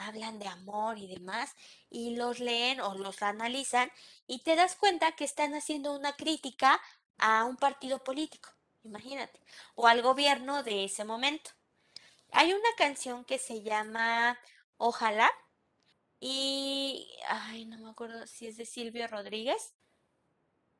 [0.07, 1.55] hablan de amor y demás,
[1.89, 3.91] y los leen o los analizan,
[4.27, 6.81] y te das cuenta que están haciendo una crítica
[7.17, 8.49] a un partido político,
[8.83, 9.39] imagínate,
[9.75, 11.51] o al gobierno de ese momento.
[12.31, 14.39] Hay una canción que se llama
[14.77, 15.31] Ojalá,
[16.19, 19.73] y, ay, no me acuerdo si es de Silvio Rodríguez,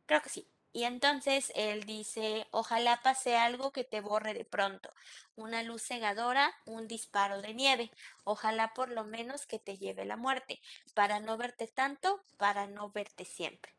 [0.05, 0.47] creo que sí.
[0.72, 4.93] Y entonces él dice, ojalá pase algo que te borre de pronto,
[5.36, 7.91] una luz cegadora, un disparo de nieve,
[8.24, 10.61] ojalá por lo menos que te lleve la muerte,
[10.93, 13.74] para no verte tanto, para no verte siempre.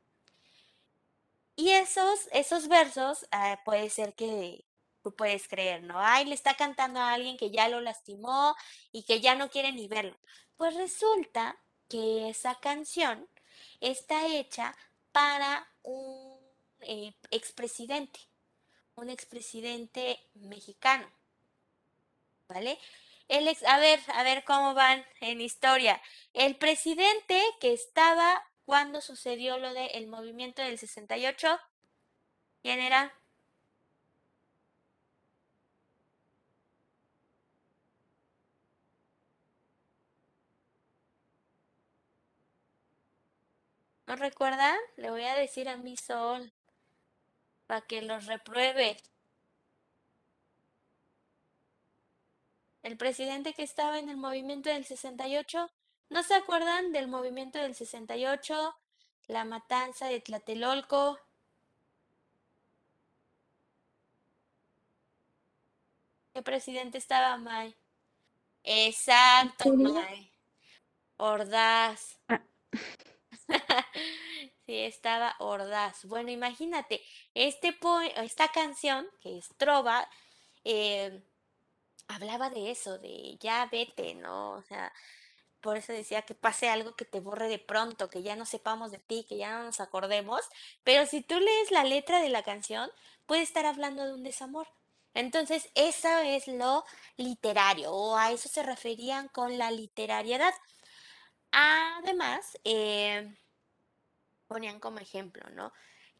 [1.55, 4.65] Y esos, esos versos ah, puede ser que
[5.03, 5.95] tú puedes creer, ¿no?
[5.99, 8.57] Ay, le está cantando a alguien que ya lo lastimó
[8.93, 10.17] y que ya no quiere ni verlo.
[10.57, 13.29] Pues resulta que esa canción
[13.81, 14.77] está hecha
[15.13, 16.30] para un
[16.83, 18.21] eh, expresidente,
[18.97, 21.11] un expresidente mexicano,
[22.49, 22.79] ¿vale?
[23.29, 26.01] El ex, a ver, a ver cómo van en historia.
[26.35, 31.61] El presidente que estaba cuando sucedió lo del movimiento del 68,
[32.63, 33.15] ¿quién era?
[44.07, 44.77] ¿No recuerdan?
[44.97, 46.53] Le voy a decir a mi sol
[47.71, 48.97] para que los repruebe.
[52.83, 55.71] El presidente que estaba en el movimiento del 68,
[56.09, 58.77] ¿no se acuerdan del movimiento del 68?
[59.29, 61.21] La matanza de Tlatelolco.
[66.35, 67.77] ¿Qué presidente estaba, May?
[68.65, 70.33] Exacto, May.
[71.19, 72.19] Ordaz.
[72.27, 72.43] Ah.
[74.71, 76.05] Estaba ordaz.
[76.05, 77.03] Bueno, imagínate,
[77.35, 77.77] este
[78.17, 80.09] esta canción, que es Trova,
[80.65, 81.23] eh,
[82.09, 84.53] hablaba de eso, de ya vete, ¿no?
[84.53, 84.93] O sea,
[85.61, 88.91] por eso decía que pase algo que te borre de pronto, que ya no sepamos
[88.91, 90.43] de ti, que ya no nos acordemos.
[90.85, 92.91] Pero si tú lees la letra de la canción,
[93.27, 94.69] puede estar hablando de un desamor.
[95.15, 96.85] Entonces, eso es lo
[97.17, 100.55] literario, o a eso se referían con la literariedad.
[101.53, 103.35] Además, eh,
[104.51, 105.73] ponían como ejemplo, ¿no?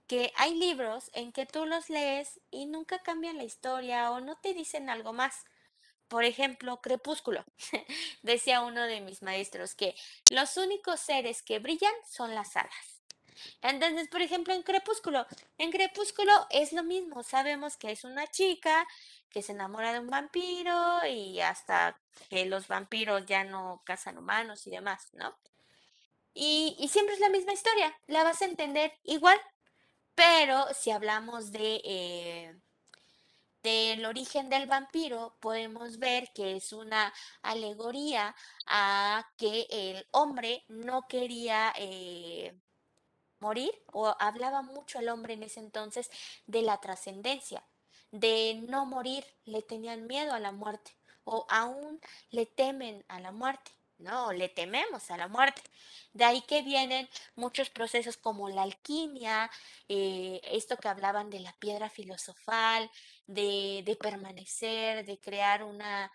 [0.07, 4.37] Que hay libros en que tú los lees y nunca cambian la historia o no
[4.37, 5.35] te dicen algo más.
[6.07, 7.45] Por ejemplo, Crepúsculo.
[8.23, 9.97] Decía uno de mis maestros que
[10.29, 13.03] los únicos seres que brillan son las hadas.
[13.63, 15.27] Entonces, por ejemplo, en Crepúsculo,
[15.59, 17.25] en Crepúsculo es lo mismo.
[17.25, 18.87] Sabemos que es una chica
[19.29, 24.69] que se enamora de un vampiro y hasta que los vampiros ya no cazan humanos
[24.69, 25.37] y demás, ¿no?
[26.35, 29.39] Y, siempre es la misma historia, la vas a entender igual,
[30.15, 32.61] pero si hablamos de eh,
[33.63, 37.13] del origen del vampiro, podemos ver que es una
[37.43, 38.35] alegoría
[38.67, 42.55] a que el hombre no quería eh,
[43.41, 46.11] morir, o hablaba mucho el hombre en ese entonces
[46.47, 47.65] de la trascendencia,
[48.11, 52.01] de no morir, le tenían miedo a la muerte, o aún
[52.31, 53.73] le temen a la muerte.
[54.01, 55.63] No, le tememos a la muerte.
[56.15, 59.51] De ahí que vienen muchos procesos como la alquimia,
[59.89, 62.91] eh, esto que hablaban de la piedra filosofal,
[63.27, 66.11] de, de permanecer, de crear una,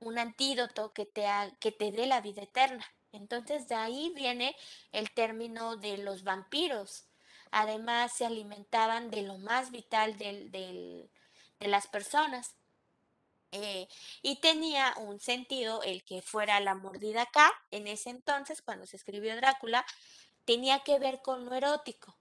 [0.00, 1.26] un antídoto que te,
[1.60, 2.84] que te dé la vida eterna.
[3.12, 4.56] Entonces de ahí viene
[4.92, 7.08] el término de los vampiros.
[7.50, 11.10] Además se alimentaban de lo más vital del, del,
[11.60, 12.55] de las personas.
[13.52, 13.88] Eh,
[14.22, 18.96] y tenía un sentido el que fuera la mordida acá, en ese entonces, cuando se
[18.96, 19.84] escribió Drácula,
[20.44, 22.16] tenía que ver con lo erótico.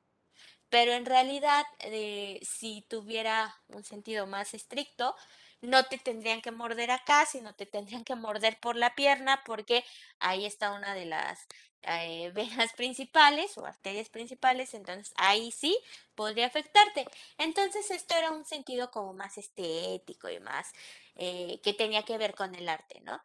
[0.69, 5.15] Pero en realidad, eh, si tuviera un sentido más estricto,
[5.61, 9.83] no te tendrían que morder acá, sino te tendrían que morder por la pierna, porque
[10.19, 11.47] ahí está una de las
[11.83, 15.77] eh, venas principales o arterias principales, entonces ahí sí
[16.15, 17.05] podría afectarte.
[17.37, 20.71] Entonces esto era un sentido como más estético y más
[21.15, 23.21] eh, que tenía que ver con el arte, ¿no?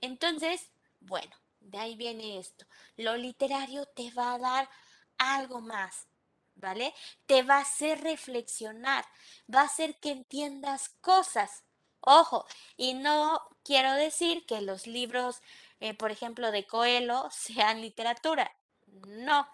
[0.00, 0.70] Entonces,
[1.00, 2.66] bueno, de ahí viene esto.
[2.96, 4.70] Lo literario te va a dar
[5.18, 6.06] algo más,
[6.54, 6.94] ¿vale?
[7.26, 9.04] Te va a hacer reflexionar,
[9.52, 11.64] va a hacer que entiendas cosas.
[12.00, 15.40] Ojo, y no quiero decir que los libros,
[15.80, 18.50] eh, por ejemplo, de Coelho sean literatura.
[19.06, 19.48] No.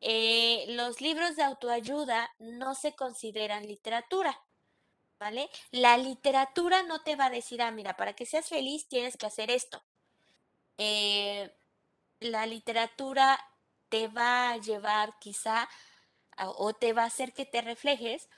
[0.00, 4.40] Eh, los libros de autoayuda no se consideran literatura.
[5.18, 5.50] ¿Vale?
[5.72, 9.26] La literatura no te va a decir, ah, mira, para que seas feliz tienes que
[9.26, 9.82] hacer esto.
[10.78, 11.52] Eh,
[12.20, 13.38] la literatura
[13.88, 15.68] te va a llevar quizá
[16.38, 18.28] o te va a hacer que te reflejes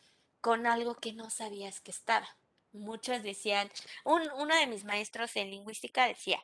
[0.40, 2.28] con algo que no sabías que estaba.
[2.72, 3.70] Muchos decían,
[4.04, 6.42] uno de mis maestros en lingüística decía,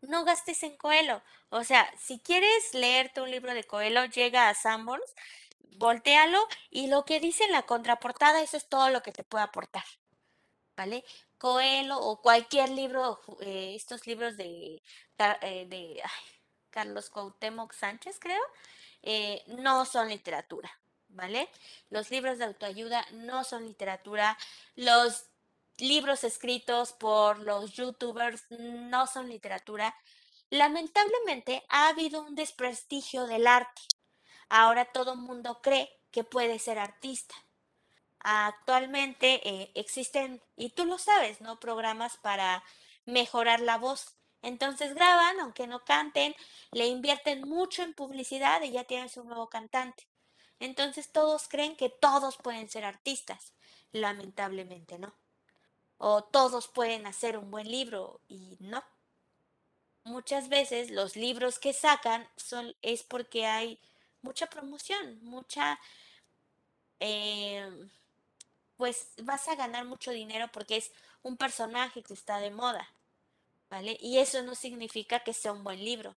[0.00, 1.22] no gastes en Coelho.
[1.50, 5.14] O sea, si quieres leerte un libro de Coelho, llega a Sanborns,
[5.76, 6.38] voltealo
[6.70, 9.84] y lo que dice en la contraportada, eso es todo lo que te puede aportar.
[10.76, 11.04] ¿Vale?
[11.38, 14.82] Coelho o cualquier libro, eh, estos libros de,
[15.42, 16.02] eh, de
[16.70, 18.42] Carlos Cuauhtémoc Sánchez, creo,
[19.02, 20.70] eh, no son literatura.
[21.08, 21.48] ¿vale?
[21.90, 24.38] Los libros de autoayuda no son literatura,
[24.76, 25.26] los
[25.78, 29.94] libros escritos por los youtubers no son literatura.
[30.50, 33.82] Lamentablemente ha habido un desprestigio del arte.
[34.48, 37.34] Ahora todo el mundo cree que puede ser artista.
[38.20, 41.60] Actualmente eh, existen, y tú lo sabes, ¿no?
[41.60, 42.64] Programas para
[43.04, 44.16] mejorar la voz.
[44.42, 46.34] Entonces graban, aunque no canten,
[46.72, 50.08] le invierten mucho en publicidad y ya tienen su nuevo cantante.
[50.60, 53.52] Entonces todos creen que todos pueden ser artistas.
[53.92, 55.14] Lamentablemente no.
[55.96, 58.82] O todos pueden hacer un buen libro y no.
[60.04, 63.80] Muchas veces los libros que sacan son, es porque hay
[64.22, 65.78] mucha promoción, mucha...
[67.00, 67.90] Em,
[68.76, 70.92] pues vas a ganar mucho dinero porque es
[71.22, 72.88] un personaje que está de moda,
[73.70, 73.98] ¿vale?
[74.00, 76.14] Y eso no significa que sea un buen libro.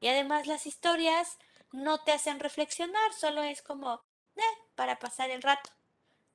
[0.00, 1.38] Y además las historias
[1.72, 4.02] no te hacen reflexionar, solo es como
[4.36, 4.42] eh,
[4.74, 5.70] para pasar el rato.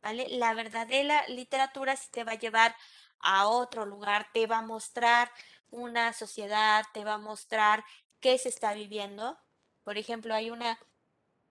[0.01, 0.27] ¿Vale?
[0.29, 2.75] La verdadera literatura sí te va a llevar
[3.19, 5.32] a otro lugar, te va a mostrar
[5.69, 7.84] una sociedad, te va a mostrar
[8.19, 9.38] qué se está viviendo.
[9.91, 10.79] Por ejemplo, hay una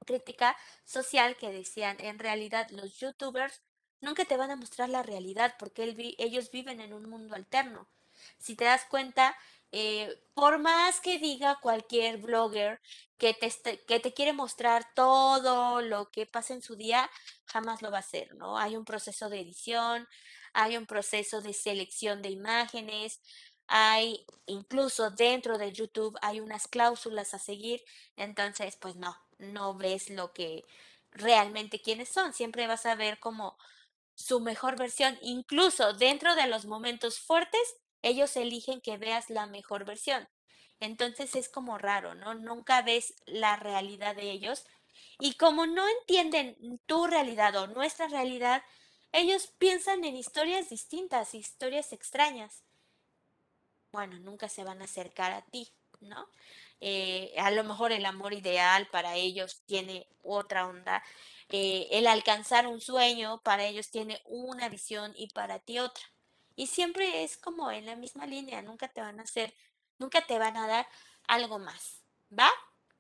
[0.07, 3.61] crítica social que decían, en realidad los youtubers
[4.01, 7.87] nunca te van a mostrar la realidad porque ellos viven en un mundo alterno.
[8.39, 9.37] Si te das cuenta,
[9.73, 12.81] eh, por más que diga cualquier blogger
[13.19, 13.51] que te,
[13.85, 17.11] que te quiere mostrar todo lo que pasa en su día,
[17.45, 18.57] jamás lo va a hacer, ¿no?
[18.57, 20.09] Hay un proceso de edición,
[20.55, 23.21] hay un proceso de selección de imágenes,
[23.71, 27.83] hay incluso dentro de YouTube hay unas cláusulas a seguir,
[28.17, 30.65] entonces pues no, no ves lo que
[31.13, 33.57] realmente quiénes son, siempre vas a ver como
[34.17, 39.85] su mejor versión, incluso dentro de los momentos fuertes, ellos eligen que veas la mejor
[39.85, 40.29] versión.
[40.81, 42.35] Entonces es como raro, ¿no?
[42.35, 44.65] Nunca ves la realidad de ellos.
[45.21, 48.63] Y como no entienden tu realidad o nuestra realidad,
[49.13, 52.65] ellos piensan en historias distintas, historias extrañas.
[53.93, 55.69] Bueno, nunca se van a acercar a ti,
[56.01, 56.29] ¿no?
[56.81, 61.03] Eh, a lo mejor el amor ideal para ellos tiene otra onda.
[61.53, 66.05] eh, el alcanzar un sueño para ellos tiene una visión y para ti otra.
[66.57, 69.53] Y siempre es como en la misma línea, nunca te van a hacer,
[69.99, 70.87] nunca te van a dar
[71.27, 72.03] algo más.
[72.39, 72.51] ¿Va?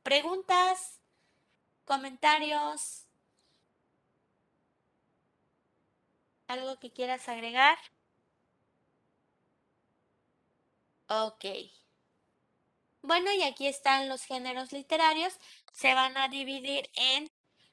[0.03, 0.99] ¿Preguntas?
[1.85, 3.07] ¿Comentarios?
[6.49, 7.79] ¿Algo que quieras agregar?
[11.11, 11.45] Ok.
[13.03, 15.37] Bueno, y aquí están los géneros literarios.
[15.73, 17.29] Se van a dividir en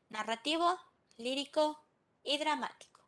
[0.10, 0.80] narrativo,
[1.18, 1.86] lírico
[2.24, 3.00] y dramático.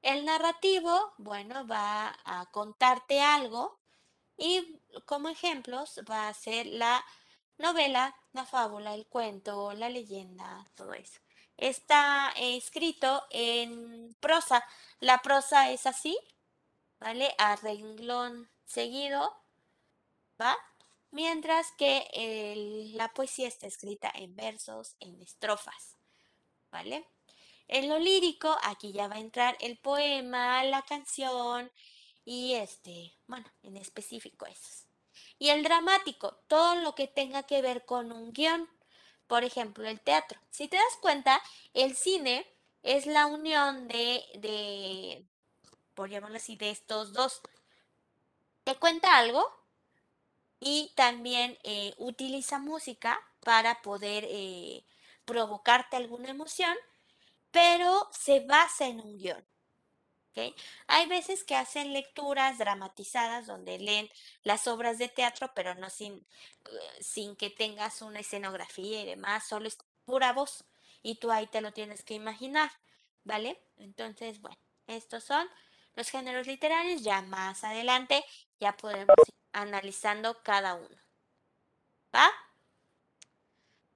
[0.00, 3.78] El narrativo, bueno, va a contarte algo
[4.38, 7.04] y como ejemplos va a ser la
[7.58, 11.20] novela, la fábula, el cuento, la leyenda, todo eso.
[11.58, 14.64] Está escrito en prosa.
[14.98, 16.18] La prosa es así,
[16.98, 17.34] ¿vale?
[17.36, 19.36] A renglón seguido,
[20.40, 20.56] ¿va?
[21.10, 25.96] Mientras que la poesía está escrita en versos, en estrofas,
[26.70, 27.04] ¿vale?
[27.66, 31.70] En lo lírico, aquí ya va a entrar el poema, la canción
[32.24, 34.86] y este, bueno, en específico esos.
[35.38, 38.68] Y el dramático, todo lo que tenga que ver con un guion.
[39.26, 40.40] Por ejemplo, el teatro.
[40.50, 41.40] Si te das cuenta,
[41.72, 42.46] el cine
[42.82, 45.24] es la unión de, de,
[45.94, 47.40] por llamarlo así, de estos dos.
[48.64, 49.44] Te cuenta algo
[50.60, 54.84] y también eh, utiliza música para poder eh,
[55.24, 56.76] provocarte alguna emoción,
[57.50, 59.44] pero se basa en un guion.
[60.30, 60.54] ¿ok?
[60.86, 64.10] Hay veces que hacen lecturas dramatizadas donde leen
[64.42, 69.46] las obras de teatro, pero no sin, eh, sin que tengas una escenografía y demás,
[69.48, 70.64] solo es pura voz
[71.02, 72.70] y tú ahí te lo tienes que imaginar,
[73.24, 73.58] ¿vale?
[73.78, 75.48] Entonces, bueno, estos son
[75.94, 77.02] los géneros literarios.
[77.02, 78.24] Ya más adelante
[78.60, 80.96] ya podemos ir analizando cada uno.
[82.14, 82.30] ¿Va?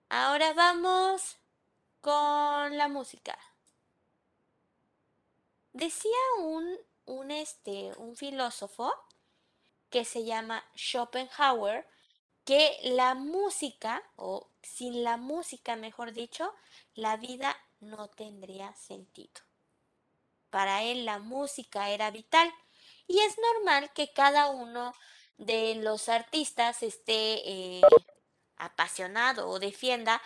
[0.09, 1.37] Ahora vamos
[2.01, 3.39] con la música.
[5.73, 8.93] Decía un, un, este, un filósofo
[9.91, 11.87] que se llama Schopenhauer
[12.45, 16.53] que la música, o sin la música, mejor dicho,
[16.95, 19.41] la vida no tendría sentido.
[20.51, 22.53] Para él la música era vital
[23.07, 24.93] y es normal que cada uno
[25.37, 27.81] de los artistas esté eh,
[28.57, 30.23] apasionado o defienda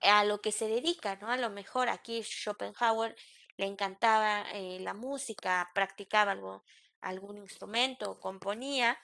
[0.00, 1.30] a lo que se dedica, ¿no?
[1.30, 3.16] A lo mejor aquí Schopenhauer
[3.56, 6.64] le encantaba eh, la música, practicaba algo,
[7.00, 8.98] algún instrumento, componía,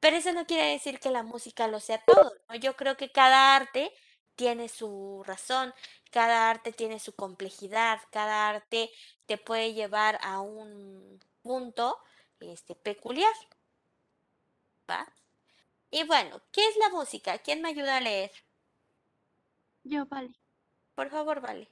[0.00, 2.54] pero eso no quiere decir que la música lo sea todo, ¿no?
[2.56, 3.92] Yo creo que cada arte
[4.34, 5.74] tiene su razón,
[6.10, 8.90] cada arte tiene su complejidad, cada arte
[9.26, 11.98] te puede llevar a un punto
[12.42, 13.32] este, peculiar,
[14.88, 15.06] ¿va?
[15.90, 17.38] Y bueno, ¿qué es la música?
[17.38, 18.30] ¿Quién me ayuda a leer?
[19.84, 20.32] Yo, vale.
[20.94, 21.68] Por favor, vale.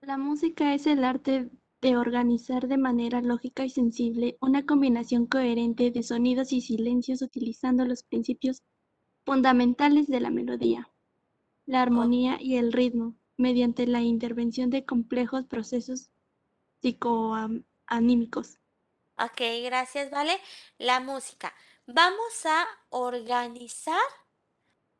[0.00, 1.50] La música es el arte
[1.80, 7.84] de organizar de manera lógica y sensible una combinación coherente de sonidos y silencios utilizando
[7.84, 8.62] los principios
[9.24, 10.90] fundamentales de la melodía,
[11.66, 16.10] la armonía y el ritmo, mediante la intervención de complejos procesos
[16.80, 18.58] psicoanímicos.
[19.16, 20.40] Ok, gracias, vale.
[20.78, 21.54] La música.
[21.86, 24.00] Vamos a organizar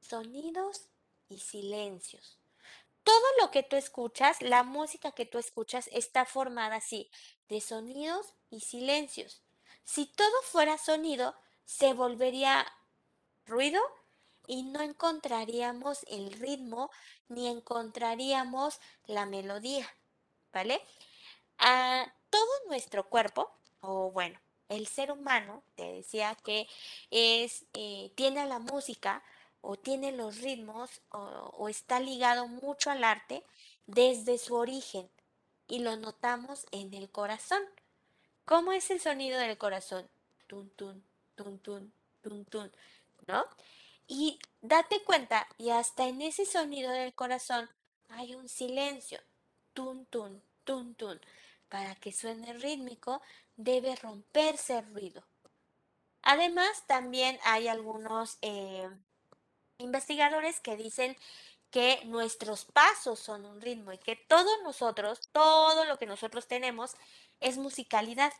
[0.01, 0.89] sonidos
[1.29, 2.39] y silencios.
[3.03, 7.11] Todo lo que tú escuchas, la música que tú escuchas está formada así,
[7.49, 9.43] de sonidos y silencios.
[9.83, 11.35] Si todo fuera sonido,
[11.65, 12.67] se volvería
[13.47, 13.81] ruido
[14.47, 16.91] y no encontraríamos el ritmo
[17.29, 19.89] ni encontraríamos la melodía,
[20.53, 20.81] ¿vale?
[21.59, 23.51] A todo nuestro cuerpo,
[23.87, 26.67] o bueno, el ser humano, te decía que
[27.11, 29.23] es, eh, tiene la música
[29.61, 33.43] o tiene los ritmos o, está ligado mucho al arte
[33.87, 35.09] desde su origen
[35.69, 37.63] y lo notamos en el corazón.
[38.45, 40.09] ¿Cómo es el sonido del corazón?
[40.47, 41.03] Tun, tun,
[41.35, 42.73] tun, tun, tun, tun,
[43.27, 43.45] ¿no?
[44.07, 47.71] Y date cuenta, y hasta en ese sonido del corazón
[48.11, 49.19] hay un silencio,
[49.73, 51.19] tun, tun, tun, tun.
[51.71, 53.23] Para que suene rítmico,
[53.57, 55.25] debe romperse el ruido.
[56.23, 58.89] Además, también hay algunos eh,
[59.79, 61.17] investigadores que dicen
[61.71, 66.93] que nuestros pasos son un ritmo y que todos nosotros, todo lo que nosotros tenemos
[67.41, 68.33] es musicalidad.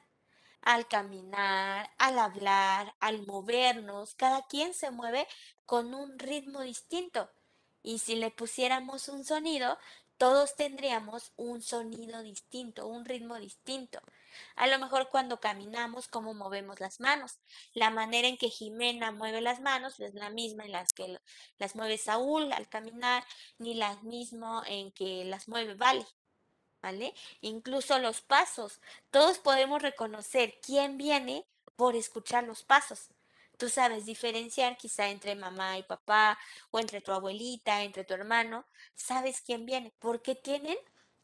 [0.63, 5.27] Al caminar, al hablar, al movernos, cada quien se mueve
[5.67, 7.29] con un ritmo distinto.
[7.83, 9.77] Y si le pusiéramos un sonido,
[10.17, 14.01] todos tendríamos un sonido distinto, un ritmo distinto.
[14.57, 17.39] A lo mejor cuando caminamos, cómo movemos las manos.
[17.73, 21.19] La manera en que Jimena mueve las manos es la misma en las que
[21.59, 23.25] las mueve Saúl al caminar,
[23.59, 26.07] ni la misma en que las mueve Vale.
[26.83, 27.15] ¿Vale?
[27.41, 28.81] Incluso los pasos.
[29.11, 33.09] Todos podemos reconocer quién viene por escuchar los pasos.
[33.57, 36.39] Tú sabes diferenciar quizá entre mamá y papá
[36.71, 38.67] o entre tu abuelita, entre tu hermano.
[38.95, 40.77] Sabes quién viene porque tienen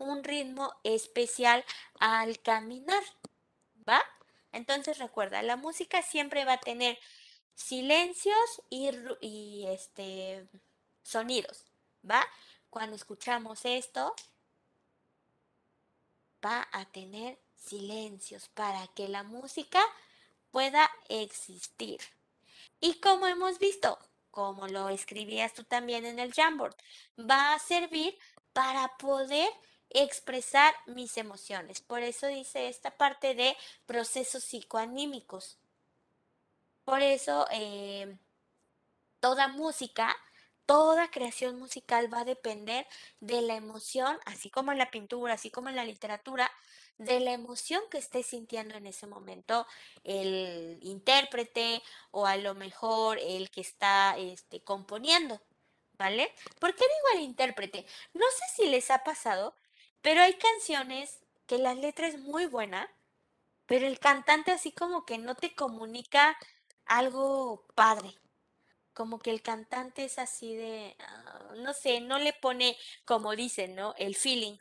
[0.05, 1.64] un ritmo especial
[1.98, 3.03] al caminar,
[3.88, 4.03] ¿va?
[4.53, 6.98] Entonces recuerda, la música siempre va a tener
[7.55, 10.48] silencios y, este,
[11.03, 11.64] sonidos,
[12.09, 12.26] ¿va?
[12.70, 14.14] Cuando escuchamos esto,
[16.44, 19.80] va a tener silencios para que la música
[20.51, 22.01] pueda existir.
[22.80, 23.98] Y como hemos visto,
[24.30, 26.76] como lo escribías tú también en el Jamboard,
[27.18, 28.16] va a servir
[28.53, 29.48] para poder
[29.91, 31.80] expresar mis emociones.
[31.80, 35.59] Por eso dice esta parte de procesos psicoanímicos.
[36.84, 38.16] Por eso eh,
[39.20, 40.16] toda música,
[40.66, 42.86] toda creación musical va a depender
[43.20, 46.51] de la emoción, así como en la pintura, así como en la literatura,
[46.99, 49.66] de la emoción que esté sintiendo en ese momento
[50.05, 55.41] el intérprete o a lo mejor el que está este, componiendo.
[55.95, 56.32] ¿Vale?
[56.59, 57.84] ¿Por qué digo el intérprete?
[58.14, 59.55] No sé si les ha pasado
[60.03, 62.88] pero hay canciones que la letra es muy buena,
[63.66, 66.36] pero el cantante así como que no te comunica
[66.86, 68.14] algo padre.
[68.94, 73.74] Como que el cantante es así de, ah, no sé, no le pone, como dicen,
[73.76, 73.94] ¿no?
[73.96, 74.59] El feeling.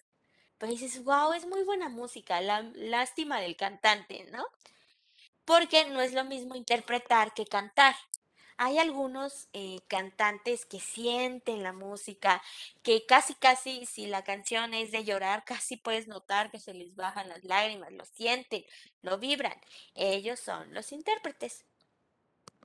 [0.58, 4.46] Pero dices, wow, es muy buena música, la lástima del cantante, ¿no?
[5.46, 7.96] Porque no es lo mismo interpretar que cantar.
[8.62, 12.44] Hay algunos eh, cantantes que sienten la música,
[12.84, 16.94] que casi, casi, si la canción es de llorar, casi puedes notar que se les
[16.94, 18.66] bajan las lágrimas, lo sienten,
[19.02, 19.58] lo vibran.
[19.96, 21.64] Ellos son los intérpretes,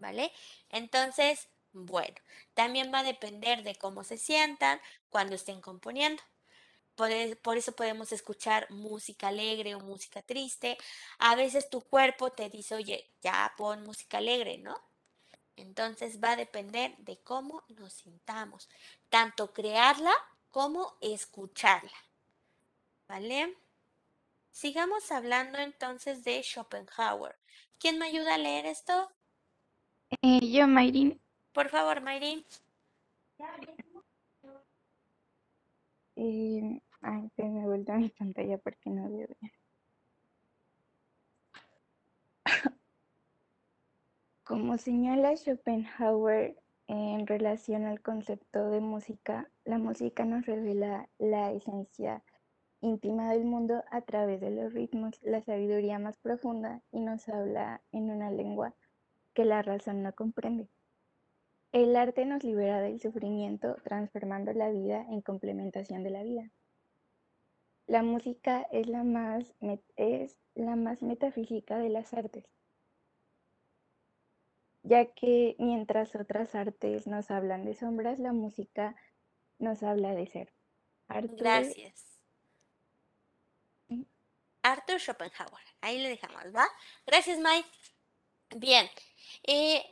[0.00, 0.32] ¿vale?
[0.70, 2.16] Entonces, bueno,
[2.54, 4.80] también va a depender de cómo se sientan
[5.10, 6.24] cuando estén componiendo.
[6.96, 10.76] Por, e, por, eso podemos escuchar música alegre o música triste.
[11.18, 14.74] A veces tu cuerpo te dice, oye, ya pon música alegre, ¿no?
[15.56, 18.68] Entonces va a depender de cómo nos sintamos,
[19.08, 20.12] tanto crearla
[20.50, 21.96] como escucharla.
[23.08, 23.56] ¿Vale?
[24.50, 27.36] Sigamos hablando entonces de Schopenhauer.
[27.78, 29.10] ¿Quién me ayuda a leer esto?
[30.22, 31.20] Eh, yo, Mayrin.
[31.52, 32.44] Por favor, Mayrin.
[36.16, 39.52] Eh, ay, se me vuelto a mi pantalla porque no veo bien.
[44.44, 46.54] Como señala Schopenhauer
[46.86, 52.22] en relación al concepto de música, la música nos revela la esencia
[52.82, 57.80] íntima del mundo a través de los ritmos, la sabiduría más profunda y nos habla
[57.90, 58.74] en una lengua
[59.32, 60.68] que la razón no comprende.
[61.72, 66.50] El arte nos libera del sufrimiento, transformando la vida en complementación de la vida.
[67.86, 69.54] La música es la más,
[69.96, 72.44] es la más metafísica de las artes
[74.84, 78.94] ya que mientras otras artes nos hablan de sombras, la música
[79.58, 80.52] nos habla de ser.
[81.08, 82.04] Gracias.
[84.62, 86.66] Arthur Schopenhauer, ahí le dejamos, ¿va?
[87.06, 87.68] Gracias, Mike.
[88.56, 88.88] Bien,
[89.42, 89.84] eh,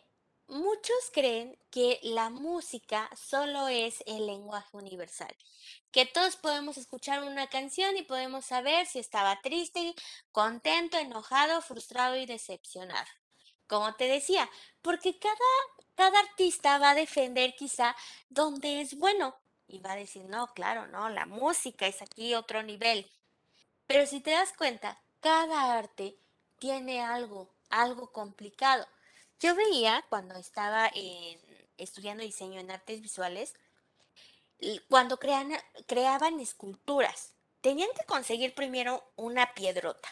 [0.47, 5.35] muchos creen que la música solo es el lenguaje universal,
[5.91, 9.95] que todos podemos escuchar una canción y podemos saber si estaba triste,
[10.33, 13.09] contento, enojado, frustrado y decepcionado
[13.67, 14.49] como te decía,
[14.83, 15.35] porque cada,
[15.95, 17.97] cada artista va a defender quizá
[18.29, 19.37] donde es bueno
[19.67, 23.11] y va a decir, no, claro, no, la música es aquí otro nivel.
[23.87, 26.17] Pero si te das cuenta, cada arte
[26.59, 28.87] tiene algo, algo complicado.
[29.41, 30.91] Yo veía cuando estaba
[31.79, 33.55] estudiando diseño en artes visuales,
[34.89, 40.09] cuando creaban esculturas, tenían que conseguir primero una piedrota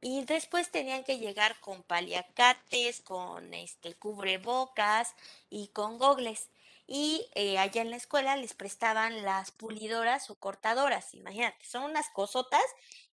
[0.00, 5.14] Y después tenían que llegar con paliacates, con este cubrebocas
[5.50, 6.48] y con gogles.
[6.86, 11.14] Y eh, allá en la escuela les prestaban las pulidoras o cortadoras.
[11.14, 12.62] Imagínate, son unas cosotas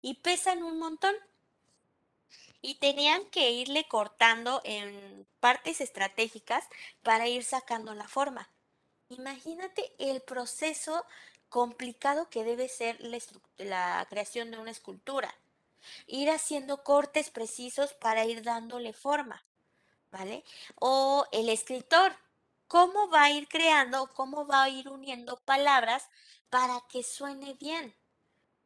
[0.02, 1.16] y pesan un montón.
[2.64, 6.68] Y tenían que irle cortando en partes estratégicas
[7.02, 8.50] para ir sacando la forma.
[9.10, 11.06] Imagínate el proceso
[11.50, 13.20] complicado que debe ser la,
[13.58, 15.34] la creación de una escultura
[16.08, 19.44] ir haciendo cortes precisos para ir dándole forma,
[20.12, 20.44] ¿vale?
[20.80, 22.16] O el escritor,
[22.68, 26.10] ¿cómo va a ir creando, cómo va a ir uniendo palabras
[26.50, 27.96] para que suene bien?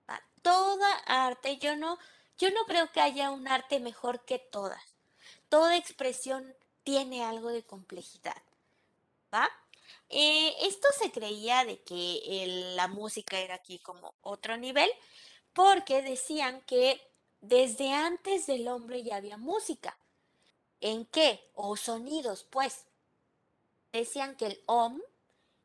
[0.10, 0.22] ¿Va?
[0.42, 1.98] Toda arte, yo no,
[2.38, 4.96] yo no creo que haya un arte mejor que todas.
[5.50, 8.42] Toda expresión tiene algo de complejidad,
[9.34, 9.50] ¿va?
[10.10, 14.90] Eh, esto se creía de que la música era aquí como otro nivel,
[15.56, 17.02] porque decían que
[17.40, 19.98] desde antes del hombre ya había música.
[20.82, 21.50] ¿En qué?
[21.56, 22.86] O sonidos, pues.
[23.94, 25.02] Decían que el om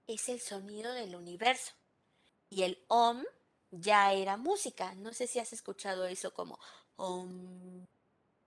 [0.07, 1.72] es el sonido del universo
[2.51, 3.24] y el om
[3.72, 4.95] ya era música.
[4.95, 6.61] No sé si has escuchado eso como
[6.95, 7.84] om.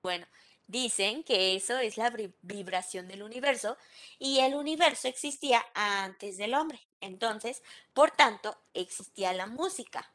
[0.02, 0.26] Bueno,
[0.68, 3.78] dicen que eso es la vibración del universo
[4.18, 6.80] y el universo existía antes del hombre.
[7.02, 7.62] Entonces,
[7.94, 10.10] por tanto, existía la música.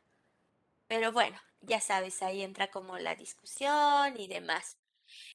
[0.89, 4.79] Pero bueno, ya sabes, ahí entra como la discusión y demás.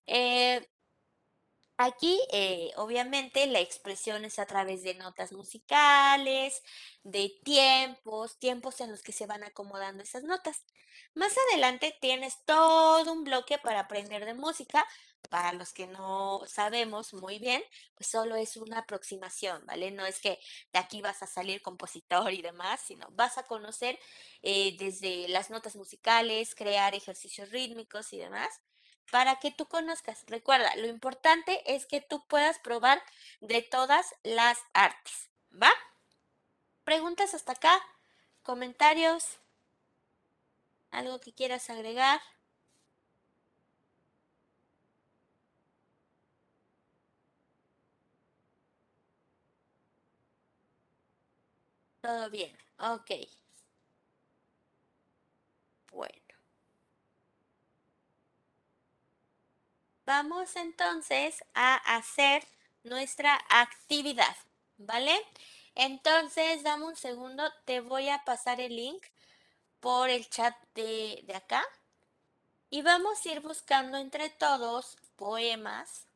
[0.08, 0.68] Eh,
[1.78, 6.62] Aquí, eh, obviamente, la expresión es a través de notas musicales,
[7.04, 10.64] de tiempos, tiempos en los que se van acomodando esas notas.
[11.16, 14.86] Más adelante tienes todo un bloque para aprender de música.
[15.30, 17.64] Para los que no sabemos muy bien,
[17.96, 19.90] pues solo es una aproximación, ¿vale?
[19.92, 20.40] No es que
[20.72, 23.98] de aquí vas a salir compositor y demás, sino vas a conocer
[24.44, 28.62] eh, desde las notas musicales, crear ejercicios rítmicos y demás
[29.12, 30.24] para que tú conozcas.
[30.28, 33.02] Recuerda, lo importante es que tú puedas probar
[33.42, 35.72] de todas las artes, ¿va?
[36.84, 37.82] Preguntas hasta acá,
[38.42, 39.40] comentarios,
[40.92, 42.22] algo que quieras agregar.
[52.04, 53.12] Todo bien, ok.
[55.92, 56.34] Bueno.
[60.06, 62.46] Vamos entonces a hacer
[62.84, 64.36] nuestra actividad,
[64.78, 65.14] ¿vale?
[65.76, 69.04] Entonces, dame un segundo, te voy a pasar el link
[69.82, 71.64] por el chat de, de acá
[72.70, 76.08] y vamos a ir buscando entre todos poemas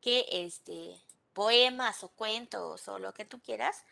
[0.00, 1.00] que este
[1.32, 3.84] poemas o cuentos o lo que tú quieras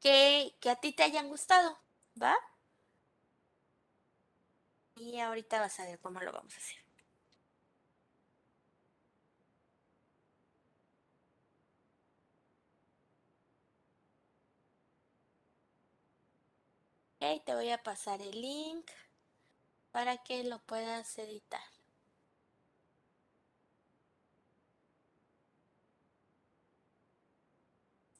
[0.00, 1.78] que, que a ti te hayan gustado,
[2.22, 2.34] ¿va?
[4.94, 6.76] Y ahorita vas a ver cómo lo vamos a hacer.
[17.20, 18.90] Ok, te voy a pasar el link
[19.92, 21.60] para que lo puedas editar.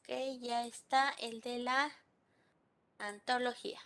[0.41, 1.89] ya está el de la
[2.97, 3.79] antología.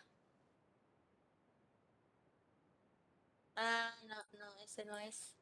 [3.56, 5.36] Ah, no, no, ese no es.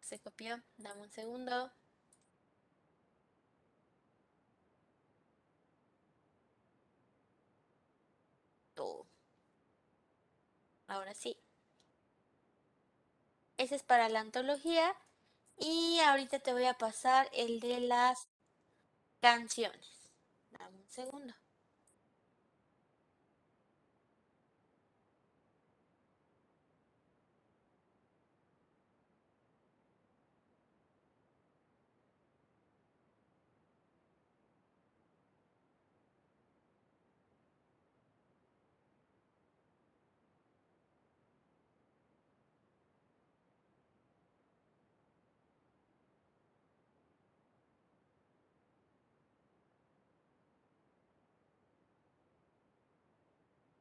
[0.00, 0.62] Se copió.
[0.78, 1.70] Dame un segundo.
[8.76, 9.06] Oh.
[10.86, 11.36] Ahora sí.
[13.58, 14.96] Ese es para la antología.
[15.58, 18.26] Y ahorita te voy a pasar el de las
[19.22, 20.10] canciones.
[20.50, 21.34] Dame un segundo.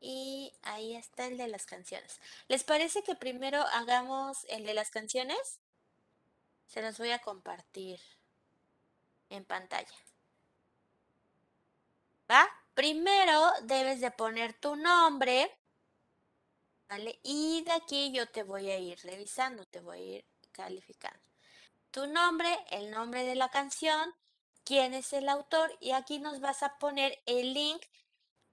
[0.02, 2.20] Y ahí está el de las canciones.
[2.48, 5.60] ¿Les parece que primero hagamos el de las canciones?
[6.68, 8.00] Se los voy a compartir
[9.30, 9.96] en pantalla.
[12.30, 12.48] ¿Va?
[12.74, 15.52] Primero debes de poner tu nombre,
[16.88, 17.20] ¿vale?
[17.24, 21.20] Y de aquí yo te voy a ir revisando, te voy a ir calificando.
[21.92, 24.16] Tu nombre, el nombre de la canción,
[24.64, 27.84] quién es el autor y aquí nos vas a poner el link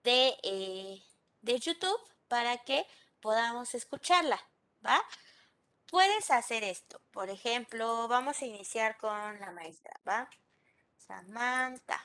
[0.03, 1.05] de, eh,
[1.43, 2.86] de YouTube para que
[3.20, 4.41] podamos escucharla,
[4.84, 5.03] ¿va?
[5.91, 7.01] puedes hacer esto.
[7.11, 10.28] Por ejemplo, vamos a iniciar con la maestra, ¿va?
[10.99, 12.01] Samantha.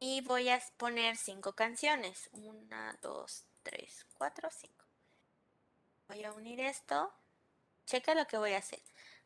[0.00, 2.28] Y voy a poner cinco canciones.
[2.32, 4.84] Una, dos, tres, cuatro, cinco.
[6.08, 7.12] Voy a unir esto.
[7.84, 8.82] Checa lo que voy a hacer.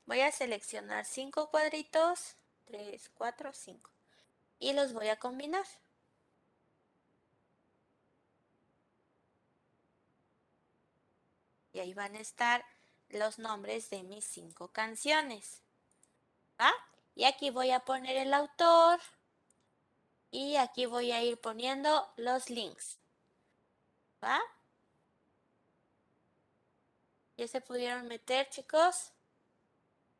[0.06, 2.36] Voy a seleccionar cinco cuadritos.
[2.64, 3.91] Tres, cuatro, cinco.
[4.62, 5.66] Y los voy a combinar.
[11.72, 12.64] Y ahí van a estar
[13.08, 15.62] los nombres de mis cinco canciones.
[16.60, 16.72] ¿Va?
[17.16, 19.00] Y aquí voy a poner el autor.
[20.30, 22.98] Y aquí voy a ir poniendo los links.
[24.22, 24.40] ¿Va?
[27.36, 29.10] ¿Ya se pudieron meter, chicos?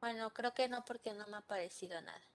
[0.00, 2.31] Bueno, creo que no porque no me ha aparecido nada.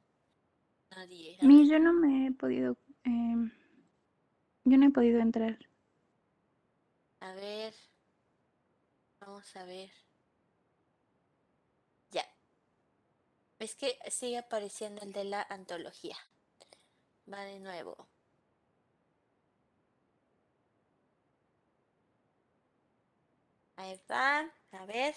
[0.91, 1.37] Nadie.
[1.41, 2.77] Mi, yo no me he podido...
[3.03, 3.51] em,
[4.65, 5.57] yo no he podido entrar.
[7.19, 7.73] A ver.
[9.19, 9.91] Vamos a ver.
[12.11, 12.25] Ya.
[13.59, 16.17] Es que sigue apareciendo el de la antología.
[17.31, 18.07] Va de nuevo.
[23.75, 24.51] Ahí va.
[24.71, 25.15] A ver.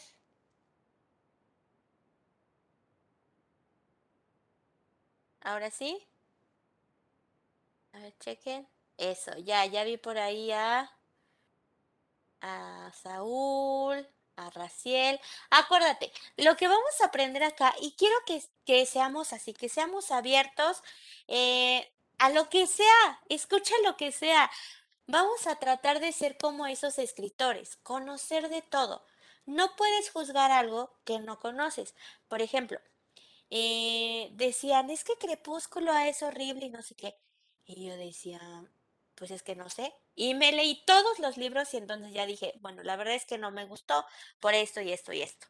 [5.51, 6.07] Ahora sí.
[7.93, 8.69] A ver, chequen.
[8.97, 10.89] Eso, ya, ya vi por ahí a,
[12.41, 15.19] a Saúl, a Raciel.
[15.51, 20.13] Acuérdate, lo que vamos a aprender acá, y quiero que, que seamos así, que seamos
[20.13, 20.85] abiertos
[21.27, 24.49] eh, a lo que sea, escucha lo que sea.
[25.09, 29.05] Vamos a tratar de ser como esos escritores, conocer de todo.
[29.47, 31.97] No puedes juzgar algo que no conoces.
[32.29, 32.79] Por ejemplo,
[33.51, 37.17] eh, decían, es que Crepúsculo es horrible y no sé qué.
[37.67, 38.41] Y yo decía,
[39.15, 39.93] pues es que no sé.
[40.15, 43.39] Y me leí todos los libros y entonces ya dije, bueno, la verdad es que
[43.39, 44.05] no me gustó
[44.41, 45.47] por esto y esto y esto.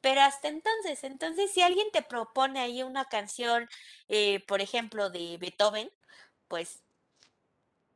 [0.00, 3.68] Pero hasta entonces, entonces si alguien te propone ahí una canción,
[4.08, 5.90] eh, por ejemplo, de Beethoven,
[6.48, 6.82] pues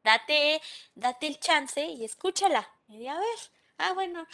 [0.05, 0.61] date,
[0.95, 2.68] date el chance y escúchala.
[2.88, 3.38] Y a ver,
[3.78, 4.26] ah, bueno,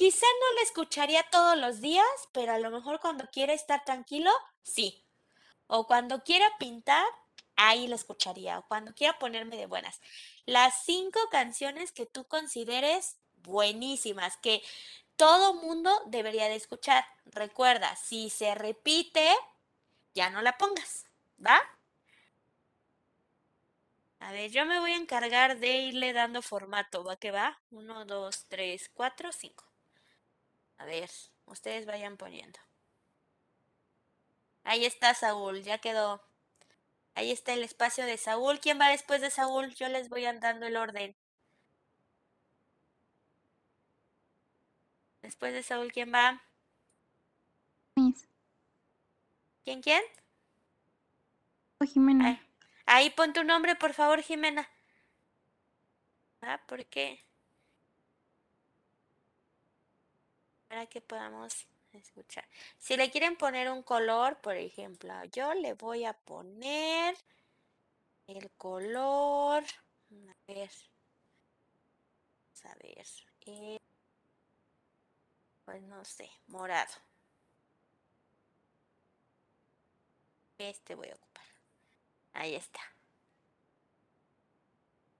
[0.00, 4.30] quizá no la escucharía todos los días, pero a lo mejor cuando quiera estar tranquilo,
[4.62, 5.04] sí.
[5.66, 7.04] O cuando quiera pintar,
[7.54, 8.58] ahí lo escucharía.
[8.58, 10.00] O cuando quiera ponerme de buenas.
[10.46, 14.62] Las cinco canciones que tú consideres buenísimas, que
[15.16, 17.04] todo mundo debería de escuchar.
[17.26, 19.30] Recuerda, si se repite,
[20.14, 21.04] ya no la pongas,
[21.44, 21.60] ¿va?
[24.18, 27.60] A ver, yo me voy a encargar de irle dando formato, ¿va que va?
[27.70, 29.69] Uno, dos, tres, cuatro, cinco.
[30.80, 31.10] A ver,
[31.44, 32.58] ustedes vayan poniendo.
[34.64, 36.22] Ahí está Saúl, ya quedó.
[37.14, 38.60] Ahí está el espacio de Saúl.
[38.60, 39.74] ¿Quién va después de Saúl?
[39.74, 41.14] Yo les voy dando el orden.
[45.20, 46.42] Después de Saúl, ¿quién va?
[47.96, 48.26] Miss.
[49.64, 50.02] ¿Quién, quién?
[51.92, 52.26] Jimena.
[52.26, 52.40] Ahí,
[52.86, 54.66] ahí pon tu nombre, por favor, Jimena.
[56.40, 57.22] Ah, ¿por qué?
[60.70, 62.44] Para que podamos escuchar.
[62.78, 67.16] Si le quieren poner un color, por ejemplo, yo le voy a poner
[68.28, 69.64] el color.
[69.64, 70.70] A ver.
[72.44, 73.06] Vamos a ver.
[73.46, 73.80] eh,
[75.64, 76.94] pues no sé, morado.
[80.58, 81.46] Este voy a ocupar.
[82.34, 82.80] Ahí está.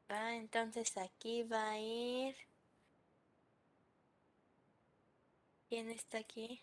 [0.09, 2.36] Va, entonces aquí va a ir.
[5.70, 6.60] ¿Quién está aquí?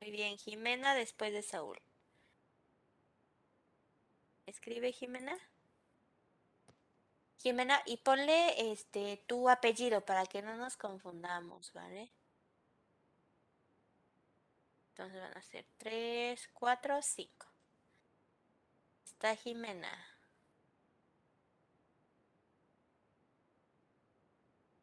[0.00, 1.76] Muy bien, Jimena después de Saúl.
[4.46, 5.36] Escribe Jimena.
[7.38, 12.12] Jimena, y ponle este tu apellido para que no nos confundamos, ¿vale?
[14.90, 17.46] Entonces van a ser 3, 4, 5.
[19.04, 19.90] Está Jimena.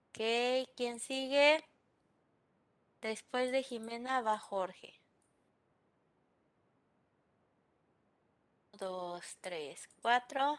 [0.10, 1.64] Ok, ¿quién sigue?
[3.06, 5.00] Después de Jimena va Jorge.
[8.72, 10.58] Dos, tres, cuatro.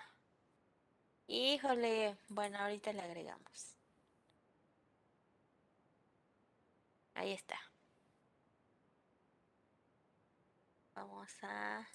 [1.26, 3.74] Híjole, bueno, ahorita le agregamos.
[7.14, 7.58] Ahí está.
[10.94, 11.88] Vamos a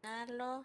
[0.00, 0.64] darlo.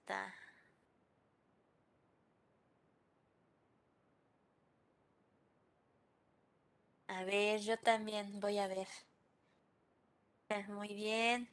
[0.00, 0.34] Está.
[7.08, 8.88] A ver, yo también voy a ver.
[10.50, 11.48] Eh, Muy bien.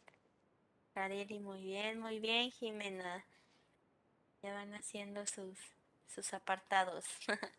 [0.94, 3.26] Kareli, muy bien, muy bien, Jimena.
[4.41, 5.60] Ya van haciendo sus,
[6.07, 7.06] sus apartados.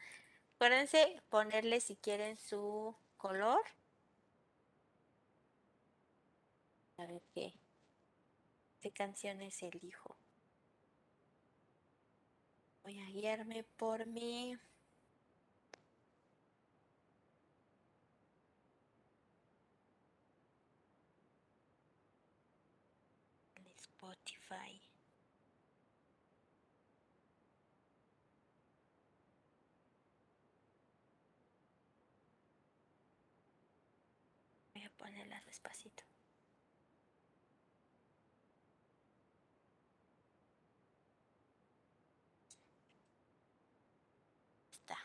[0.56, 3.62] Acuérdense ponerle si quieren su color.
[6.98, 7.55] A ver qué,
[8.81, 10.17] qué canciones elijo.
[12.89, 14.56] Voy a guiarme por mi
[23.77, 24.81] Spotify.
[34.73, 36.05] Voy a ponerlas despacito.
[44.73, 44.97] Está.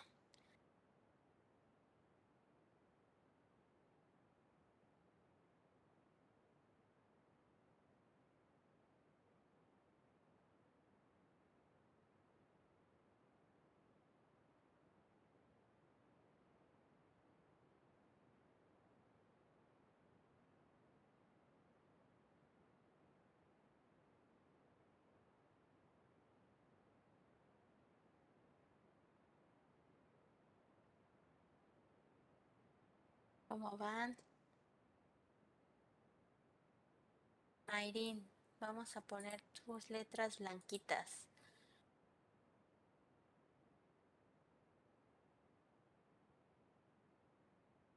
[33.54, 34.18] ¿Cómo van?
[37.68, 38.28] Mayrin,
[38.60, 41.28] vamos a poner tus letras blanquitas.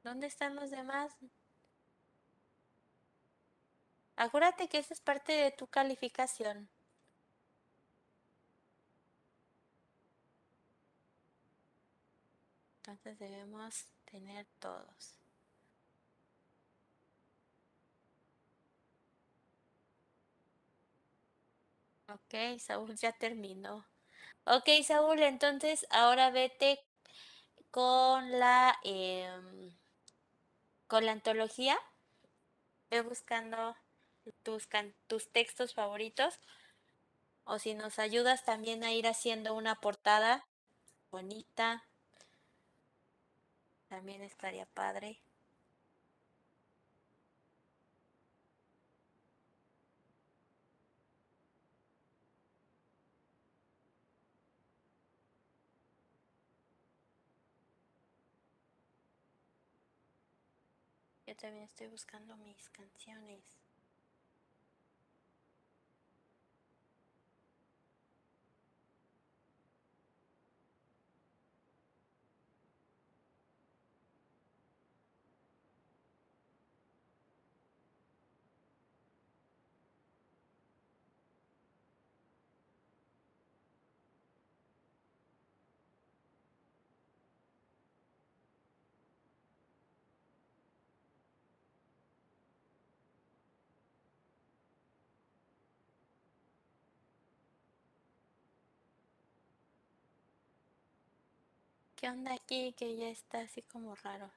[0.03, 1.11] ¿Dónde están los demás?
[4.15, 6.69] Acuérdate que esa es parte de tu calificación.
[12.83, 15.17] Entonces debemos tener todos.
[22.09, 23.85] Ok, Saúl ya terminó.
[24.45, 26.79] Ok, Saúl, entonces ahora vete
[27.69, 29.77] con la em,
[30.87, 31.77] con la antología.
[32.89, 33.75] Ve buscando
[34.43, 34.69] tus,
[35.07, 36.39] tus textos favoritos.
[37.43, 40.47] O si nos ayudas también a ir haciendo una portada
[41.11, 41.85] bonita.
[43.89, 45.21] También estaría padre.
[61.37, 63.66] También estoy buscando mis canciones.
[102.07, 102.71] ¿Qué onda aquí?
[102.71, 104.31] Que ya está así como raro.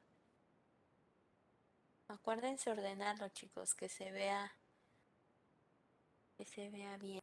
[2.08, 4.52] Acuérdense ordenarlo, chicos, que se vea,
[6.36, 7.20] que se vea bien.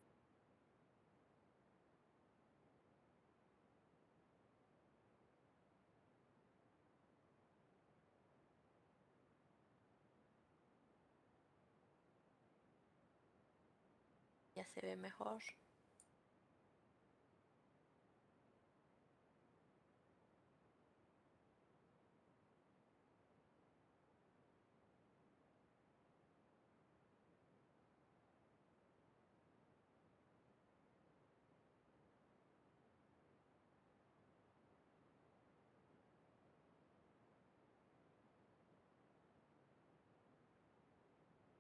[14.55, 15.43] Ya se ve mejor.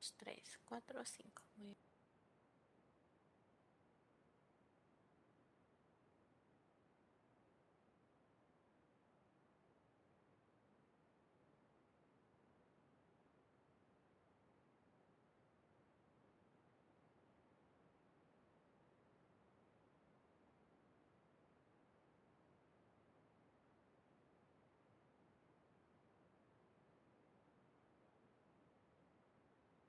[0.07, 1.43] Dos, tres, cuatro, cinco.
[1.57, 1.86] Muy bien.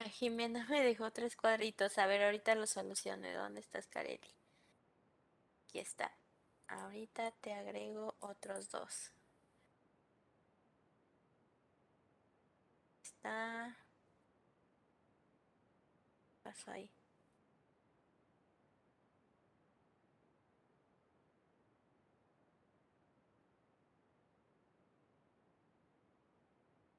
[0.09, 1.99] Jimena me dejó tres cuadritos.
[1.99, 3.33] A ver, ahorita lo solucioné.
[3.33, 4.29] ¿Dónde estás, Kareli?
[5.67, 6.11] Aquí está.
[6.67, 9.13] Ahorita te agrego otros dos.
[13.03, 13.75] Está.
[16.31, 16.91] ¿Qué pasó ahí?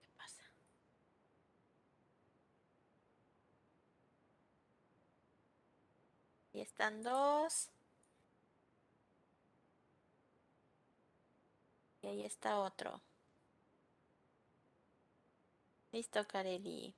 [0.01, 0.43] ¿Qué pasa?
[6.61, 7.69] Están dos.
[12.01, 13.01] Y ahí está otro.
[15.91, 16.93] Listo, Kareli.